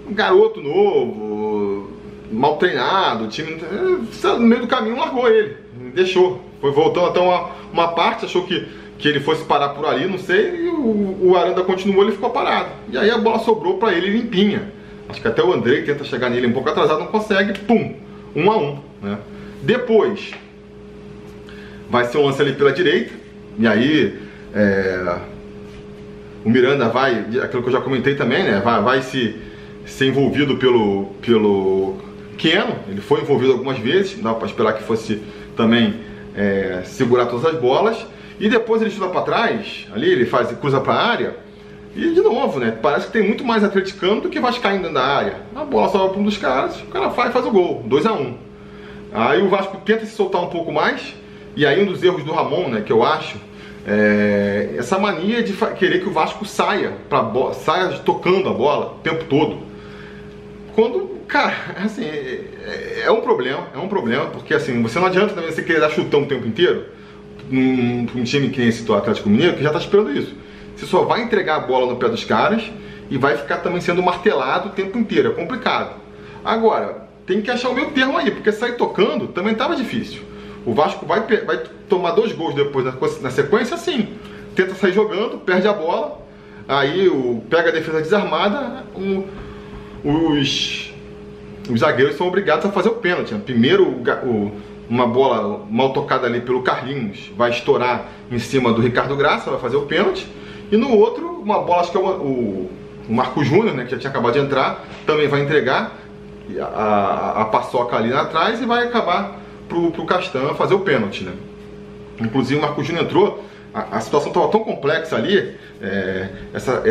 um 0.07 0.13
garoto 0.13 0.61
novo, 0.61 1.91
mal 2.31 2.57
treinado, 2.57 3.25
o 3.25 3.27
time 3.27 3.57
no 4.23 4.39
meio 4.39 4.61
do 4.61 4.67
caminho 4.67 4.97
largou 4.97 5.27
ele, 5.27 5.57
deixou, 5.93 6.41
foi 6.59 6.71
voltando 6.71 7.07
até 7.07 7.19
uma, 7.19 7.49
uma 7.73 7.87
parte, 7.89 8.25
achou 8.25 8.43
que, 8.45 8.67
que 8.97 9.07
ele 9.07 9.19
fosse 9.19 9.43
parar 9.43 9.69
por 9.69 9.85
ali, 9.85 10.07
não 10.07 10.19
sei, 10.19 10.65
e 10.65 10.69
o, 10.69 11.31
o 11.31 11.37
Aranda 11.37 11.63
continuou, 11.63 12.03
ele 12.03 12.13
ficou 12.13 12.29
parado, 12.29 12.69
e 12.89 12.97
aí 12.97 13.09
a 13.09 13.17
bola 13.17 13.39
sobrou 13.39 13.77
para 13.77 13.93
ele 13.93 14.07
limpinha, 14.07 14.71
acho 15.11 15.21
que 15.21 15.27
até 15.27 15.43
o 15.43 15.53
André 15.53 15.81
tenta 15.81 16.03
chegar 16.03 16.29
nele 16.29 16.47
um 16.47 16.53
pouco 16.53 16.69
atrasado, 16.69 16.99
não 16.99 17.07
consegue, 17.07 17.59
pum, 17.59 17.95
um 18.35 18.51
a 18.51 18.57
um. 18.57 18.79
Né? 19.01 19.17
Depois 19.61 20.31
vai 21.89 22.05
ser 22.05 22.17
um 22.17 22.25
lance 22.25 22.41
ali 22.41 22.53
pela 22.53 22.71
direita, 22.71 23.13
e 23.59 23.67
aí 23.67 24.17
é, 24.53 25.17
o 26.43 26.49
Miranda 26.49 26.87
vai, 26.87 27.25
aquilo 27.43 27.61
que 27.61 27.69
eu 27.69 27.73
já 27.73 27.81
comentei 27.81 28.15
também, 28.15 28.43
né? 28.43 28.61
Vai, 28.63 28.81
vai 28.81 29.01
se 29.01 29.35
ser 29.85 30.07
envolvido 30.07 30.55
pelo, 30.57 31.07
pelo 31.21 31.97
Keno, 32.37 32.75
ele 32.87 33.01
foi 33.01 33.21
envolvido 33.21 33.51
algumas 33.51 33.77
vezes, 33.77 34.17
dá 34.21 34.33
para 34.33 34.47
esperar 34.47 34.73
que 34.73 34.83
fosse 34.83 35.21
também 35.55 35.95
é, 36.35 36.81
segurar 36.85 37.25
todas 37.25 37.45
as 37.45 37.59
bolas, 37.59 37.97
e 38.39 38.49
depois 38.49 38.81
ele 38.81 38.89
chuta 38.89 39.09
para 39.09 39.21
trás, 39.21 39.87
ali 39.93 40.09
ele 40.09 40.25
faz, 40.25 40.51
cruza 40.57 40.79
para 40.79 40.93
a 40.93 41.07
área, 41.07 41.35
e 41.95 42.13
de 42.13 42.21
novo, 42.21 42.59
né? 42.59 42.71
Parece 42.81 43.07
que 43.07 43.13
tem 43.13 43.23
muito 43.23 43.43
mais 43.43 43.63
atleticano 43.63 44.21
do 44.21 44.29
que 44.29 44.39
vascaíno 44.39 44.83
dentro 44.83 44.95
da 44.95 45.05
área. 45.05 45.35
A 45.55 45.65
bola 45.65 45.89
sobra 45.89 46.09
para 46.09 46.19
um 46.19 46.23
dos 46.23 46.37
caras, 46.37 46.79
o 46.81 46.85
cara 46.85 47.09
faz, 47.09 47.33
faz 47.33 47.45
o 47.45 47.51
gol, 47.51 47.83
2 47.85 48.05
a 48.05 48.13
1 48.13 48.21
um. 48.21 48.37
Aí 49.13 49.41
o 49.41 49.49
Vasco 49.49 49.77
tenta 49.83 50.05
se 50.05 50.15
soltar 50.15 50.41
um 50.41 50.47
pouco 50.47 50.71
mais, 50.71 51.13
e 51.55 51.65
aí 51.65 51.83
um 51.83 51.85
dos 51.85 52.01
erros 52.01 52.23
do 52.23 52.31
Ramon, 52.31 52.69
né, 52.69 52.81
que 52.81 52.93
eu 52.93 53.03
acho, 53.03 53.37
é 53.85 54.75
essa 54.77 54.97
mania 54.97 55.43
de 55.43 55.53
querer 55.77 56.01
que 56.01 56.07
o 56.07 56.13
Vasco 56.13 56.45
saia, 56.45 56.93
pra 57.09 57.29
saia 57.53 57.89
tocando 57.99 58.47
a 58.47 58.53
bola 58.53 58.93
o 58.97 58.99
tempo 58.99 59.25
todo. 59.25 59.57
Quando, 60.73 61.19
cara, 61.27 61.55
assim, 61.83 62.05
é, 62.05 63.03
é 63.05 63.11
um 63.11 63.19
problema, 63.19 63.67
é 63.75 63.77
um 63.77 63.89
problema, 63.89 64.27
porque 64.27 64.53
assim, 64.53 64.81
você 64.81 64.97
não 64.97 65.07
adianta 65.07 65.33
também 65.33 65.51
você 65.51 65.61
querer 65.61 65.81
dar 65.81 65.89
chutão 65.89 66.21
o 66.21 66.25
tempo 66.25 66.47
inteiro, 66.47 66.85
num, 67.49 68.07
num 68.13 68.23
time 68.23 68.49
que 68.49 68.59
nem 68.59 68.69
esse 68.69 68.89
Atlético 68.93 69.29
Mineiro, 69.29 69.57
que 69.57 69.63
já 69.63 69.69
está 69.69 69.79
esperando 69.79 70.17
isso. 70.17 70.33
Você 70.81 70.87
só 70.87 71.03
vai 71.03 71.21
entregar 71.21 71.57
a 71.57 71.59
bola 71.59 71.85
no 71.85 71.97
pé 71.97 72.09
dos 72.09 72.23
caras 72.23 72.63
e 73.07 73.15
vai 73.15 73.37
ficar 73.37 73.57
também 73.57 73.79
sendo 73.79 74.01
martelado 74.01 74.69
o 74.69 74.71
tempo 74.71 74.97
inteiro. 74.97 75.29
É 75.29 75.31
complicado. 75.35 75.95
Agora, 76.43 77.07
tem 77.23 77.39
que 77.39 77.51
achar 77.51 77.69
o 77.69 77.75
meu 77.75 77.91
termo 77.91 78.17
aí, 78.17 78.31
porque 78.31 78.51
sair 78.51 78.77
tocando 78.77 79.27
também 79.27 79.53
estava 79.53 79.75
difícil. 79.75 80.23
O 80.65 80.73
Vasco 80.73 81.05
vai, 81.05 81.19
vai 81.45 81.61
tomar 81.87 82.11
dois 82.13 82.31
gols 82.31 82.55
depois 82.55 82.83
na, 82.83 82.93
na 83.21 83.29
sequência, 83.29 83.77
sim. 83.77 84.15
Tenta 84.55 84.73
sair 84.73 84.91
jogando, 84.91 85.37
perde 85.37 85.67
a 85.67 85.73
bola, 85.73 86.19
aí 86.67 87.07
o, 87.07 87.43
pega 87.47 87.69
a 87.69 87.71
defesa 87.71 88.01
desarmada, 88.01 88.83
os, 90.03 90.91
os 91.69 91.79
zagueiros 91.79 92.15
são 92.15 92.27
obrigados 92.27 92.65
a 92.65 92.71
fazer 92.71 92.89
o 92.89 92.95
pênalti. 92.95 93.35
Primeiro 93.35 93.87
o, 93.87 94.51
uma 94.89 95.05
bola 95.05 95.63
mal 95.69 95.93
tocada 95.93 96.25
ali 96.25 96.41
pelo 96.41 96.63
Carlinhos 96.63 97.31
vai 97.37 97.51
estourar 97.51 98.07
em 98.31 98.39
cima 98.39 98.73
do 98.73 98.81
Ricardo 98.81 99.15
Graça, 99.15 99.51
vai 99.51 99.59
fazer 99.59 99.75
o 99.77 99.83
pênalti. 99.83 100.25
E 100.71 100.77
no 100.77 100.97
outro, 100.97 101.27
uma 101.27 101.59
bola, 101.61 101.81
acho 101.81 101.91
que 101.91 101.97
é 101.97 101.99
o, 101.99 102.05
o, 102.05 102.69
Marco 103.09 103.43
Júnior, 103.43 103.75
né, 103.75 103.83
que 103.83 103.91
já 103.91 103.97
tinha 103.97 104.09
acabado 104.09 104.33
de 104.33 104.39
entrar, 104.39 104.85
também 105.05 105.27
vai 105.27 105.41
entregar 105.41 105.97
a, 106.59 106.63
a, 106.63 107.41
a 107.41 107.45
paçoca 107.45 107.97
ali 107.97 108.13
atrás 108.13 108.61
e 108.61 108.65
vai 108.65 108.87
acabar 108.87 109.41
pro, 109.67 109.91
pro 109.91 110.05
Castan 110.05 110.53
fazer 110.53 110.73
o 110.73 110.79
pênalti, 110.79 111.23
né? 111.23 111.33
Inclusive 112.19 112.59
o 112.59 112.61
Marco 112.61 112.83
Júnior 112.83 113.03
entrou, 113.03 113.43
a, 113.73 113.97
a 113.97 113.99
situação 113.99 114.29
estava 114.29 114.47
tão 114.47 114.61
complexa 114.61 115.17
ali, 115.17 115.55
é, 115.81 116.29
essa, 116.53 116.81
é, 116.85 116.89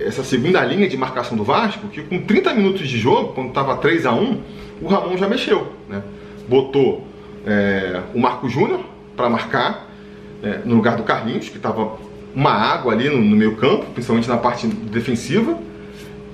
é, 0.00 0.04
essa 0.06 0.24
segunda 0.24 0.64
linha 0.64 0.88
de 0.88 0.96
marcação 0.96 1.36
do 1.36 1.44
Vasco, 1.44 1.88
que 1.88 2.02
com 2.02 2.22
30 2.22 2.54
minutos 2.54 2.88
de 2.88 2.98
jogo, 2.98 3.34
quando 3.34 3.48
estava 3.48 3.76
3 3.76 4.06
a 4.06 4.12
1 4.12 4.42
o 4.80 4.88
Ramon 4.88 5.16
já 5.18 5.28
mexeu, 5.28 5.72
né? 5.88 6.02
Botou 6.48 7.06
é, 7.46 8.00
o 8.14 8.18
Marco 8.18 8.48
Júnior 8.48 8.80
para 9.14 9.28
marcar, 9.28 9.90
é, 10.42 10.60
no 10.64 10.76
lugar 10.76 10.96
do 10.96 11.02
Carlinhos, 11.02 11.50
que 11.50 11.58
estava 11.58 11.98
uma 12.34 12.52
água 12.52 12.92
ali 12.92 13.08
no, 13.08 13.18
no 13.18 13.36
meio 13.36 13.56
campo, 13.56 13.86
principalmente 13.92 14.28
na 14.28 14.36
parte 14.36 14.66
defensiva, 14.66 15.58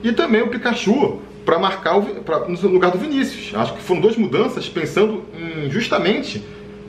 e 0.02 0.12
também 0.12 0.42
o 0.42 0.48
Pikachu 0.48 1.20
para 1.44 1.58
marcar 1.58 1.96
o, 1.96 2.02
pra, 2.02 2.40
no 2.40 2.68
lugar 2.68 2.90
do 2.90 2.98
Vinícius. 2.98 3.54
Acho 3.54 3.74
que 3.74 3.82
foram 3.82 4.00
duas 4.00 4.16
mudanças 4.16 4.68
pensando 4.68 5.22
em 5.34 5.70
justamente 5.70 6.42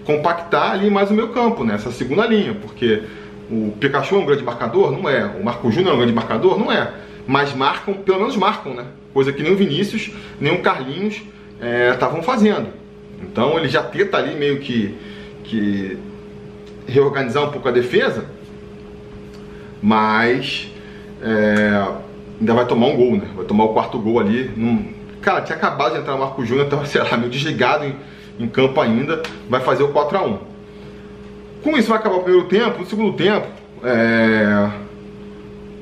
compactar 0.05 0.71
ali 0.71 0.89
mais 0.89 1.11
o 1.11 1.13
meio 1.13 1.29
campo, 1.29 1.63
nessa 1.63 1.89
né, 1.89 1.95
segunda 1.95 2.25
linha, 2.25 2.55
porque 2.55 3.03
o 3.51 3.73
Pikachu 3.79 4.15
é 4.15 4.17
um 4.19 4.25
grande 4.25 4.43
marcador? 4.43 4.91
Não 4.91 5.09
é. 5.09 5.25
O 5.25 5.43
Marco 5.43 5.71
Júnior 5.71 5.91
é 5.91 5.95
um 5.95 5.97
grande 5.97 6.13
marcador? 6.13 6.59
Não 6.59 6.71
é. 6.71 6.91
Mas 7.25 7.53
marcam, 7.53 7.93
pelo 7.93 8.19
menos 8.19 8.35
marcam, 8.35 8.73
né? 8.73 8.85
Coisa 9.13 9.31
que 9.31 9.43
nem 9.43 9.51
o 9.51 9.55
Vinícius, 9.55 10.11
nem 10.39 10.53
o 10.53 10.61
Carlinhos 10.61 11.21
estavam 11.93 12.19
é, 12.19 12.23
fazendo. 12.23 12.67
Então 13.21 13.57
ele 13.57 13.67
já 13.67 13.83
tenta 13.83 14.17
ali 14.17 14.35
meio 14.35 14.59
que, 14.59 14.95
que 15.43 15.97
reorganizar 16.87 17.43
um 17.43 17.51
pouco 17.51 17.67
a 17.67 17.71
defesa 17.71 18.25
mas 19.81 20.71
é, 21.21 21.87
ainda 22.39 22.53
vai 22.53 22.65
tomar 22.65 22.87
um 22.87 22.95
gol, 22.95 23.17
né? 23.17 23.27
Vai 23.35 23.45
tomar 23.45 23.65
o 23.65 23.73
quarto 23.73 23.99
gol 23.99 24.19
ali. 24.19 24.51
Num... 24.55 24.93
Cara, 25.21 25.41
tinha 25.41 25.57
acabado 25.57 25.93
de 25.93 25.99
entrar 25.99 26.15
o 26.15 26.19
Marco 26.19 26.45
Júnior, 26.45 26.65
estava, 26.67 26.85
sei 26.85 27.01
lá, 27.01 27.17
meio 27.17 27.29
desligado 27.29 27.85
em, 27.85 27.95
em 28.39 28.47
campo 28.47 28.79
ainda. 28.79 29.21
Vai 29.49 29.61
fazer 29.61 29.83
o 29.83 29.93
4x1. 29.93 30.37
Com 31.63 31.77
isso 31.77 31.89
vai 31.89 31.97
acabar 31.97 32.17
o 32.17 32.23
primeiro 32.23 32.47
tempo. 32.47 32.79
No 32.79 32.85
segundo 32.85 33.13
tempo, 33.13 33.47
é... 33.83 34.69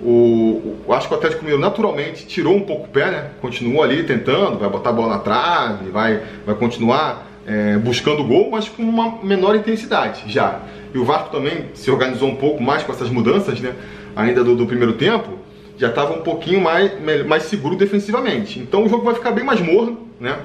o, 0.01 0.77
o, 0.87 0.93
acho 0.93 1.07
que 1.07 1.13
o 1.13 1.17
Atlético 1.17 1.43
Mineiro 1.43 1.61
naturalmente 1.61 2.25
tirou 2.25 2.55
um 2.55 2.61
pouco 2.61 2.85
o 2.85 2.89
pé, 2.89 3.11
né? 3.11 3.31
Continuou 3.41 3.83
ali 3.83 4.03
tentando, 4.03 4.57
vai 4.57 4.69
botar 4.69 4.91
a 4.91 4.93
bola 4.93 5.15
na 5.15 5.19
trave, 5.19 5.89
vai, 5.89 6.21
vai 6.45 6.55
continuar 6.55 7.34
é, 7.45 7.77
buscando 7.77 8.23
gol, 8.23 8.49
mas 8.51 8.67
com 8.67 8.83
uma 8.83 9.23
menor 9.23 9.55
intensidade 9.55 10.23
já. 10.27 10.61
E 10.93 10.97
o 10.97 11.05
Vasco 11.05 11.29
também 11.29 11.65
se 11.73 11.91
organizou 11.91 12.29
um 12.29 12.35
pouco 12.35 12.61
mais 12.61 12.83
com 12.83 12.91
essas 12.91 13.09
mudanças, 13.09 13.59
né? 13.59 13.73
Ainda 14.15 14.43
do, 14.43 14.55
do 14.55 14.65
primeiro 14.65 14.93
tempo, 14.93 15.39
já 15.77 15.89
estava 15.89 16.13
um 16.13 16.21
pouquinho 16.21 16.61
mais, 16.61 16.91
mais 17.25 17.43
seguro 17.43 17.75
defensivamente. 17.75 18.59
Então 18.59 18.85
o 18.85 18.89
jogo 18.89 19.03
vai 19.03 19.13
ficar 19.13 19.31
bem 19.31 19.43
mais 19.43 19.59
morno, 19.61 20.07
né? 20.19 20.37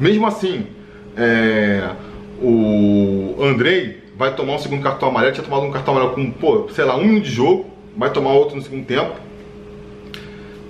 Mesmo 0.00 0.26
assim, 0.26 0.66
é, 1.16 1.90
o 2.40 3.36
Andrei 3.40 4.02
vai 4.16 4.34
tomar 4.34 4.54
um 4.54 4.58
segundo 4.58 4.82
cartão 4.82 5.08
amarelo, 5.08 5.32
tinha 5.32 5.44
tomado 5.44 5.64
um 5.64 5.70
cartão 5.70 5.94
amarelo 5.94 6.14
com, 6.14 6.30
pô, 6.30 6.68
sei 6.70 6.84
lá, 6.84 6.96
um 6.96 7.04
minuto 7.04 7.24
de 7.24 7.30
jogo, 7.30 7.66
vai 7.96 8.10
tomar 8.10 8.32
outro 8.32 8.56
no 8.56 8.62
segundo 8.62 8.84
tempo. 8.84 9.12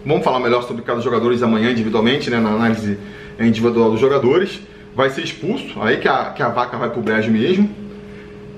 Vamos 0.04 0.24
falar 0.24 0.40
melhor 0.40 0.62
sobre 0.64 0.82
cada 0.82 1.00
jogador 1.00 1.32
amanhã 1.42 1.70
individualmente, 1.70 2.30
né, 2.30 2.38
na 2.38 2.50
análise 2.50 2.98
individual 3.38 3.90
dos 3.90 4.00
jogadores 4.00 4.60
vai 4.98 5.10
ser 5.10 5.22
expulso, 5.22 5.80
aí 5.80 5.98
que 5.98 6.08
a, 6.08 6.24
que 6.30 6.42
a 6.42 6.48
vaca 6.48 6.76
vai 6.76 6.90
pro 6.90 7.00
brejo 7.00 7.30
mesmo. 7.30 7.70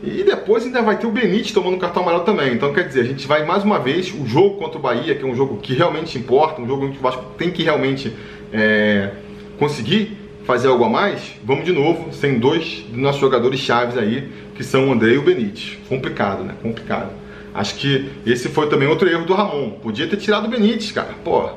E 0.02 0.24
depois 0.24 0.64
ainda 0.64 0.80
vai 0.80 0.96
ter 0.96 1.06
o 1.06 1.10
Benítez 1.10 1.52
tomando 1.52 1.76
cartão 1.76 2.02
amarelo 2.02 2.24
também. 2.24 2.54
Então 2.54 2.72
quer 2.72 2.88
dizer, 2.88 3.00
a 3.00 3.04
gente 3.04 3.26
vai 3.26 3.44
mais 3.44 3.62
uma 3.62 3.78
vez, 3.78 4.10
o 4.10 4.24
jogo 4.24 4.56
contra 4.56 4.78
o 4.78 4.80
Bahia, 4.80 5.14
que 5.14 5.22
é 5.22 5.26
um 5.26 5.36
jogo 5.36 5.58
que 5.58 5.74
realmente 5.74 6.16
importa, 6.16 6.62
um 6.62 6.66
jogo 6.66 6.90
que 6.90 6.96
o 6.96 7.00
Vasco 7.02 7.22
tem 7.36 7.50
que 7.50 7.62
realmente 7.62 8.16
é, 8.54 9.10
conseguir 9.58 10.16
fazer 10.46 10.68
algo 10.68 10.82
a 10.82 10.88
mais, 10.88 11.34
vamos 11.44 11.66
de 11.66 11.72
novo, 11.72 12.10
sem 12.10 12.38
dois 12.38 12.86
dos 12.88 12.98
nossos 12.98 13.20
jogadores 13.20 13.60
chaves 13.60 13.98
aí, 13.98 14.32
que 14.54 14.64
são 14.64 14.88
o 14.88 14.92
André 14.92 15.12
e 15.12 15.18
o 15.18 15.22
Benítez. 15.22 15.76
Complicado, 15.90 16.42
né? 16.42 16.54
Complicado. 16.62 17.10
Acho 17.52 17.74
que 17.74 18.10
esse 18.24 18.48
foi 18.48 18.66
também 18.70 18.88
outro 18.88 19.06
erro 19.06 19.26
do 19.26 19.34
Ramon. 19.34 19.72
Podia 19.82 20.06
ter 20.06 20.16
tirado 20.16 20.46
o 20.46 20.48
Benítez, 20.48 20.90
cara. 20.90 21.10
Pô, 21.22 21.50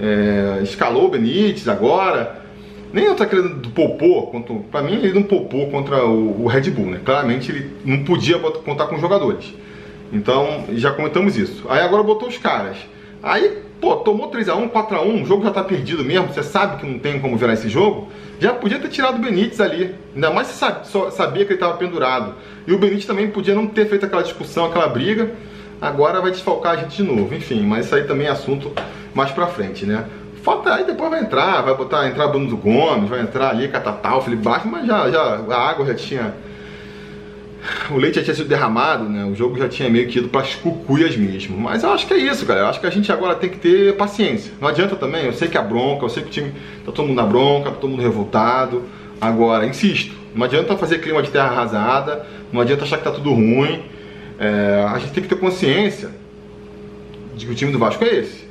é, 0.00 0.60
escalou 0.62 1.04
o 1.04 1.10
Benítez 1.10 1.68
agora, 1.68 2.41
nem 2.92 3.04
eu 3.04 3.14
tô 3.14 3.26
querendo 3.26 3.56
do 3.56 3.70
Popô, 3.70 4.30
para 4.70 4.82
mim 4.82 4.94
ele 4.94 5.12
não 5.12 5.22
poupou 5.22 5.70
contra 5.70 6.04
o, 6.04 6.42
o, 6.42 6.46
Red 6.46 6.70
Bull, 6.70 6.86
né? 6.86 7.00
Claramente 7.04 7.50
ele 7.50 7.70
não 7.84 8.04
podia 8.04 8.38
contar 8.38 8.86
com 8.86 8.98
jogadores. 8.98 9.54
Então, 10.12 10.64
já 10.74 10.92
comentamos 10.92 11.38
isso. 11.38 11.64
Aí 11.68 11.80
agora 11.80 12.02
botou 12.02 12.28
os 12.28 12.36
caras. 12.36 12.76
Aí 13.22 13.62
pô, 13.82 13.96
tomou 13.96 14.30
3x1, 14.30 14.70
4x1, 14.70 15.22
o 15.22 15.26
jogo 15.26 15.42
já 15.42 15.50
tá 15.50 15.64
perdido 15.64 16.04
mesmo, 16.04 16.28
você 16.28 16.42
sabe 16.42 16.80
que 16.80 16.86
não 16.86 17.00
tem 17.00 17.18
como 17.18 17.36
virar 17.36 17.54
esse 17.54 17.68
jogo, 17.68 18.08
já 18.38 18.52
podia 18.52 18.78
ter 18.78 18.88
tirado 18.88 19.16
o 19.16 19.18
Benítez 19.18 19.60
ali. 19.60 19.94
Ainda 20.14 20.30
mais 20.30 20.46
se 20.46 20.64
sabia 21.10 21.44
que 21.44 21.52
ele 21.52 21.54
estava 21.54 21.76
pendurado. 21.76 22.34
E 22.66 22.72
o 22.72 22.78
Benítez 22.78 23.06
também 23.06 23.28
podia 23.28 23.54
não 23.54 23.66
ter 23.66 23.86
feito 23.86 24.06
aquela 24.06 24.22
discussão, 24.22 24.66
aquela 24.66 24.86
briga. 24.86 25.32
Agora 25.80 26.20
vai 26.20 26.30
desfalcar 26.30 26.74
a 26.74 26.76
gente 26.76 26.96
de 26.96 27.02
novo. 27.02 27.34
Enfim, 27.34 27.62
mas 27.62 27.86
isso 27.86 27.94
aí 27.94 28.04
também 28.04 28.28
é 28.28 28.30
assunto 28.30 28.72
mais 29.14 29.30
pra 29.32 29.46
frente, 29.46 29.84
né? 29.84 30.04
Falta 30.42 30.74
aí, 30.74 30.84
depois 30.84 31.08
vai 31.10 31.20
entrar, 31.20 31.62
vai 31.62 31.74
botar, 31.74 32.08
entrar 32.08 32.26
Bruno 32.28 32.56
Gomes, 32.56 33.08
vai 33.08 33.20
entrar 33.20 33.50
ali, 33.50 33.68
Catatal, 33.68 34.22
Felipe 34.22 34.42
Baixo, 34.42 34.68
mas 34.68 34.86
já, 34.86 35.10
já, 35.10 35.40
a 35.48 35.70
água 35.70 35.86
já 35.86 35.94
tinha 35.94 36.34
o 37.90 37.96
leite 37.96 38.16
já 38.16 38.24
tinha 38.24 38.34
sido 38.34 38.48
derramado, 38.48 39.04
né? 39.04 39.24
O 39.24 39.34
jogo 39.34 39.56
já 39.56 39.68
tinha 39.68 39.88
meio 39.88 40.08
que 40.08 40.18
ido 40.18 40.28
para 40.28 40.40
as 40.40 40.54
cucuias 40.54 41.16
mesmo. 41.16 41.56
Mas 41.56 41.82
eu 41.84 41.92
acho 41.92 42.06
que 42.06 42.14
é 42.14 42.18
isso, 42.18 42.44
cara. 42.44 42.60
Eu 42.60 42.66
acho 42.66 42.80
que 42.80 42.86
a 42.86 42.90
gente 42.90 43.10
agora 43.12 43.36
tem 43.36 43.48
que 43.48 43.58
ter 43.58 43.96
paciência. 43.96 44.52
Não 44.60 44.68
adianta 44.68 44.96
também, 44.96 45.26
eu 45.26 45.32
sei 45.32 45.48
que 45.48 45.56
a 45.56 45.62
bronca, 45.62 46.04
eu 46.04 46.08
sei 46.08 46.24
que 46.24 46.28
o 46.28 46.32
time 46.32 46.52
tá 46.84 46.90
todo 46.90 47.06
mundo 47.06 47.16
na 47.16 47.24
bronca, 47.24 47.70
tá 47.70 47.76
todo 47.76 47.90
mundo 47.90 48.02
revoltado. 48.02 48.82
Agora, 49.20 49.64
insisto, 49.64 50.14
não 50.34 50.44
adianta 50.44 50.76
fazer 50.76 50.98
clima 50.98 51.22
de 51.22 51.30
terra 51.30 51.50
arrasada, 51.50 52.26
não 52.52 52.60
adianta 52.60 52.82
achar 52.82 52.98
que 52.98 53.04
tá 53.04 53.12
tudo 53.12 53.32
ruim. 53.32 53.84
É, 54.40 54.84
a 54.92 54.98
gente 54.98 55.12
tem 55.12 55.22
que 55.22 55.28
ter 55.28 55.36
consciência 55.36 56.10
de 57.36 57.46
que 57.46 57.52
o 57.52 57.54
time 57.54 57.70
do 57.70 57.78
Vasco 57.78 58.02
é 58.02 58.08
esse. 58.08 58.41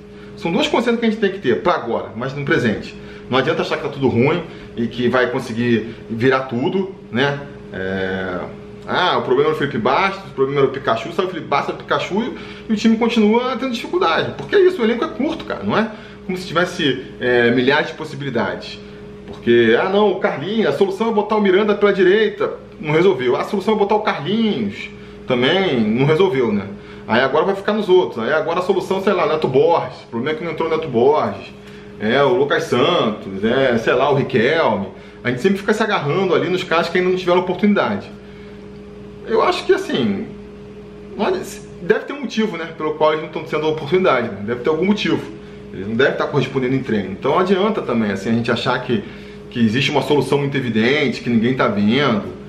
São 0.41 0.51
duas 0.51 0.67
consciências 0.67 0.99
que 0.99 1.05
a 1.05 1.09
gente 1.09 1.19
tem 1.19 1.31
que 1.31 1.39
ter 1.39 1.61
para 1.61 1.73
agora, 1.73 2.09
mas 2.15 2.33
no 2.33 2.43
presente. 2.43 2.95
Não 3.29 3.37
adianta 3.37 3.61
achar 3.61 3.77
que 3.77 3.83
tá 3.83 3.89
tudo 3.89 4.07
ruim 4.07 4.41
e 4.75 4.87
que 4.87 5.07
vai 5.07 5.29
conseguir 5.29 5.95
virar 6.09 6.41
tudo, 6.41 6.95
né? 7.11 7.39
É, 7.71 8.39
ah, 8.87 9.19
o 9.19 9.21
problema 9.21 9.49
era 9.49 9.55
o 9.55 9.59
Felipe 9.59 9.77
Bastos, 9.77 10.31
o 10.31 10.33
problema 10.33 10.61
era 10.61 10.69
o 10.69 10.73
Pikachu, 10.73 11.13
saiu 11.13 11.27
o 11.27 11.31
Felipe 11.31 11.47
Bastos, 11.47 11.75
o 11.75 11.77
Pikachu 11.77 12.33
e 12.67 12.73
o 12.73 12.75
time 12.75 12.97
continua 12.97 13.55
tendo 13.55 13.71
dificuldade. 13.71 14.33
Porque 14.35 14.55
é 14.55 14.61
isso, 14.61 14.81
o 14.81 14.83
elenco 14.83 15.05
é 15.05 15.09
curto, 15.09 15.45
cara, 15.45 15.63
não 15.63 15.77
é 15.77 15.91
como 16.25 16.35
se 16.35 16.47
tivesse 16.47 17.05
é, 17.19 17.51
milhares 17.51 17.89
de 17.89 17.93
possibilidades. 17.93 18.79
Porque, 19.27 19.77
ah 19.79 19.89
não, 19.89 20.11
o 20.11 20.19
Carlinhos, 20.19 20.73
a 20.73 20.77
solução 20.77 21.09
é 21.09 21.13
botar 21.13 21.35
o 21.35 21.41
Miranda 21.41 21.75
pela 21.75 21.93
direita, 21.93 22.51
não 22.79 22.93
resolveu. 22.93 23.35
A 23.35 23.43
solução 23.43 23.75
é 23.75 23.77
botar 23.77 23.95
o 23.95 24.01
Carlinhos, 24.01 24.89
também 25.27 25.79
não 25.79 26.05
resolveu, 26.05 26.51
né? 26.51 26.65
Aí 27.11 27.21
agora 27.21 27.45
vai 27.45 27.55
ficar 27.55 27.73
nos 27.73 27.89
outros. 27.89 28.23
Aí 28.23 28.33
agora 28.33 28.59
a 28.59 28.63
solução, 28.63 29.01
sei 29.01 29.13
lá, 29.13 29.27
Neto 29.27 29.47
Borges, 29.47 30.03
o 30.03 30.07
problema 30.07 30.35
é 30.35 30.39
que 30.39 30.45
não 30.45 30.51
entrou 30.51 30.67
o 30.67 30.71
Neto 30.71 30.87
Borges, 30.87 31.53
é 31.99 32.23
o 32.23 32.35
Lucas 32.35 32.63
Santos, 32.63 33.43
é, 33.43 33.77
sei 33.77 33.93
lá, 33.93 34.09
o 34.09 34.15
Riquelme. 34.15 34.87
A 35.23 35.29
gente 35.29 35.41
sempre 35.41 35.57
fica 35.59 35.73
se 35.73 35.83
agarrando 35.83 36.33
ali 36.33 36.49
nos 36.49 36.63
caras 36.63 36.89
que 36.89 36.97
ainda 36.97 37.09
não 37.09 37.17
tiveram 37.17 37.41
oportunidade 37.41 38.09
eu 39.31 39.41
acho 39.41 39.65
que 39.65 39.73
assim, 39.73 40.27
deve 41.81 42.05
ter 42.05 42.13
um 42.13 42.21
motivo, 42.21 42.57
né, 42.57 42.69
pelo 42.77 42.95
qual 42.95 43.11
eles 43.13 43.21
não 43.21 43.29
estão 43.29 43.43
tendo 43.43 43.67
oportunidade, 43.67 44.29
né? 44.29 44.43
deve 44.45 44.61
ter 44.61 44.69
algum 44.69 44.85
motivo. 44.85 45.21
Eles 45.73 45.87
não 45.87 45.95
devem 45.95 46.13
estar 46.13 46.27
correspondendo 46.27 46.75
em 46.75 46.83
treino. 46.83 47.11
Então 47.11 47.39
adianta 47.39 47.81
também 47.81 48.11
assim 48.11 48.29
a 48.29 48.33
gente 48.33 48.51
achar 48.51 48.77
que, 48.83 49.03
que 49.49 49.59
existe 49.59 49.89
uma 49.89 50.01
solução 50.01 50.37
muito 50.37 50.55
evidente, 50.57 51.21
que 51.21 51.29
ninguém 51.29 51.53
está 51.53 51.67
vendo. 51.69 52.40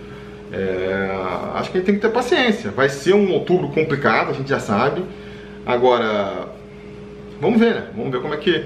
É, 0.53 1.11
acho 1.55 1.71
que 1.71 1.79
a 1.79 1.81
gente 1.81 1.87
tem 1.87 1.95
que 1.95 2.01
ter 2.01 2.11
paciência. 2.11 2.71
Vai 2.71 2.89
ser 2.89 3.15
um 3.15 3.33
outubro 3.33 3.69
complicado, 3.69 4.31
a 4.31 4.35
gente 4.35 4.51
já 4.51 4.61
sabe. 4.61 5.03
Agora, 5.65 6.49
vamos 7.41 7.59
ver, 7.59 7.75
né? 7.75 7.87
Vamos 7.97 8.13
ver 8.13 8.21
como 8.21 8.35
é 8.35 8.37
que. 8.37 8.65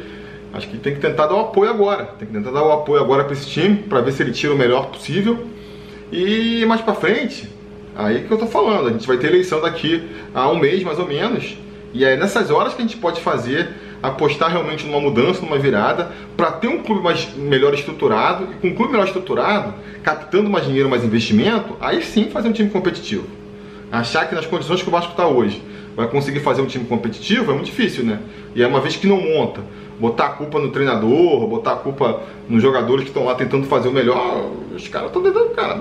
Acho 0.53 0.69
que 0.69 0.79
tem 0.79 0.95
que 0.95 1.01
tentar 1.01 1.27
dar 1.27 1.35
o 1.35 1.41
apoio 1.41 1.71
agora. 1.71 2.05
Tem 2.19 2.27
que 2.27 2.35
tentar 2.35 2.51
dar 2.51 2.63
o 2.63 2.73
apoio 2.73 3.03
agora 3.03 3.25
para 3.25 3.35
esse 3.35 3.47
time, 3.47 3.77
para 3.77 4.01
ver 4.01 4.13
se 4.13 4.23
ele 4.23 4.33
tira 4.33 4.53
o 4.53 4.57
melhor 4.57 4.87
possível. 4.91 5.47
E 6.11 6.65
mais 6.67 6.81
para 6.81 6.95
frente, 6.95 7.49
Aí 7.97 8.25
que 8.25 8.31
eu 8.31 8.37
tô 8.37 8.47
falando, 8.47 8.89
a 8.89 8.93
gente 8.93 9.07
vai 9.07 9.17
ter 9.17 9.29
eleição 9.29 9.59
daqui 9.59 10.07
a 10.35 10.51
um 10.51 10.59
mês 10.59 10.83
mais 10.83 10.99
ou 10.99 11.07
menos. 11.07 11.57
E 11.95 12.05
é 12.05 12.15
nessas 12.15 12.51
horas 12.51 12.75
que 12.75 12.83
a 12.83 12.85
gente 12.85 12.99
pode 12.99 13.23
fazer, 13.23 13.71
apostar 14.03 14.51
realmente 14.51 14.87
numa 14.87 15.01
mudança, 15.01 15.41
numa 15.41 15.59
virada, 15.59 16.11
para 16.37 16.53
ter 16.53 16.69
um 16.69 16.83
clube 16.83 17.03
mais, 17.03 17.35
melhor 17.37 17.75
estruturado, 17.75 18.49
e 18.53 18.55
com 18.57 18.69
um 18.69 18.75
clube 18.75 18.93
melhor 18.93 19.07
estruturado, 19.07 19.75
captando 20.03 20.49
mais 20.49 20.65
dinheiro, 20.65 20.89
mais 20.89 21.05
investimento, 21.05 21.77
aí 21.81 22.03
sim 22.03 22.31
fazer 22.31 22.49
um 22.49 22.53
time 22.53 22.71
competitivo. 22.71 23.27
Achar 23.91 24.29
que 24.29 24.35
nas 24.35 24.47
condições 24.47 24.83
que 24.83 24.89
o 24.89 24.93
Vasco 24.93 25.13
está 25.13 25.27
hoje 25.27 25.63
vai 25.95 26.09
conseguir 26.09 26.41
fazer 26.41 26.61
um 26.61 26.67
time 26.67 26.85
competitivo 26.85 27.51
é 27.51 27.55
muito 27.55 27.67
difícil, 27.67 28.05
né? 28.05 28.21
E 28.55 28.63
é 28.63 28.67
uma 28.67 28.81
vez 28.81 28.97
que 28.97 29.07
não 29.07 29.21
monta, 29.21 29.63
botar 29.99 30.27
a 30.27 30.31
culpa 30.31 30.59
no 30.59 30.71
treinador, 30.71 31.47
botar 31.47 31.73
a 31.73 31.77
culpa 31.77 32.21
nos 32.49 32.63
jogadores 32.63 33.05
que 33.05 33.11
estão 33.11 33.25
lá 33.25 33.35
tentando 33.35 33.67
fazer 33.67 33.89
o 33.89 33.93
melhor, 33.93 34.51
os 34.75 34.89
caras 34.89 35.09
estão 35.09 35.23
tentando, 35.23 35.51
cara 35.51 35.81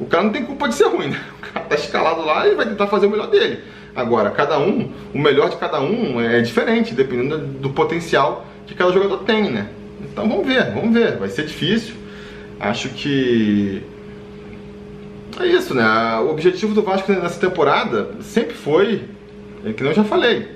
o 0.00 0.06
cara 0.06 0.24
não 0.24 0.30
tem 0.30 0.44
culpa 0.44 0.68
de 0.68 0.74
ser 0.74 0.88
ruim, 0.88 1.08
né? 1.08 1.20
O 1.38 1.52
cara 1.52 1.66
tá 1.66 1.74
escalado 1.74 2.24
lá 2.24 2.48
e 2.48 2.54
vai 2.54 2.66
tentar 2.66 2.86
fazer 2.86 3.06
o 3.06 3.10
melhor 3.10 3.28
dele. 3.28 3.60
Agora, 3.94 4.30
cada 4.30 4.58
um, 4.58 4.90
o 5.14 5.18
melhor 5.18 5.50
de 5.50 5.56
cada 5.56 5.80
um 5.80 6.20
é 6.20 6.40
diferente, 6.40 6.94
dependendo 6.94 7.38
do 7.38 7.70
potencial 7.70 8.46
que 8.66 8.74
cada 8.74 8.92
jogador 8.92 9.18
tem, 9.18 9.50
né? 9.50 9.68
Então 10.02 10.28
vamos 10.28 10.46
ver, 10.46 10.72
vamos 10.72 10.92
ver. 10.92 11.16
Vai 11.16 11.28
ser 11.28 11.46
difícil. 11.46 11.94
Acho 12.58 12.88
que 12.88 13.82
é 15.40 15.46
isso, 15.46 15.74
né? 15.74 15.84
O 16.20 16.30
objetivo 16.30 16.74
do 16.74 16.82
Vasco 16.82 17.12
nessa 17.12 17.38
temporada 17.38 18.10
sempre 18.20 18.54
foi, 18.54 19.04
é 19.64 19.72
que 19.72 19.82
eu 19.82 19.94
já 19.94 20.04
falei. 20.04 20.48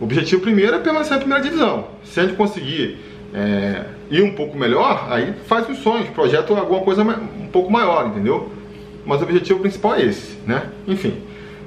O 0.00 0.04
objetivo 0.04 0.42
primeiro 0.42 0.74
é 0.74 0.78
permanecer 0.78 1.12
na 1.12 1.18
primeira 1.18 1.42
divisão. 1.42 1.88
Se 2.04 2.20
a 2.20 2.24
gente 2.24 2.36
conseguir 2.36 2.98
é, 3.34 3.84
ir 4.10 4.22
um 4.22 4.34
pouco 4.34 4.56
melhor, 4.56 5.06
aí 5.10 5.34
faz 5.46 5.68
os 5.68 5.78
sonhos, 5.78 6.08
projeta 6.08 6.52
alguma 6.54 6.80
coisa 6.80 7.02
um 7.02 7.48
pouco 7.48 7.70
maior, 7.70 8.06
entendeu? 8.06 8.50
mas 9.04 9.20
o 9.20 9.24
objetivo 9.24 9.60
principal 9.60 9.94
é 9.96 10.02
esse, 10.02 10.36
né? 10.46 10.62
Enfim, 10.86 11.14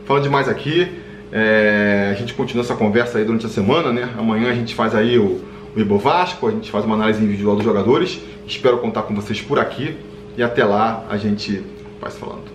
falando 0.06 0.24
demais 0.24 0.48
aqui, 0.48 1.02
é, 1.32 2.10
a 2.12 2.14
gente 2.14 2.34
continua 2.34 2.64
essa 2.64 2.76
conversa 2.76 3.18
aí 3.18 3.26
durante 3.26 3.46
a 3.46 3.50
semana, 3.50 3.92
né? 3.92 4.10
Amanhã 4.18 4.50
a 4.50 4.54
gente 4.54 4.74
faz 4.74 4.96
aí 4.96 5.18
o, 5.18 5.42
o 5.76 5.80
Ibo 5.80 5.98
Vasco, 5.98 6.48
a 6.48 6.52
gente 6.52 6.72
faz 6.72 6.86
uma 6.86 6.96
análise 6.96 7.22
individual 7.22 7.56
dos 7.56 7.66
jogadores. 7.66 8.22
Espero 8.48 8.78
contar 8.78 9.04
com 9.04 9.14
vocês 9.14 9.42
por 9.42 9.60
aqui 9.60 9.98
e 10.38 10.44
até 10.44 10.64
lá 10.64 11.06
a 11.10 11.18
gente 11.18 11.62
vai 12.00 12.12
se 12.12 12.18
falando. 12.18 12.55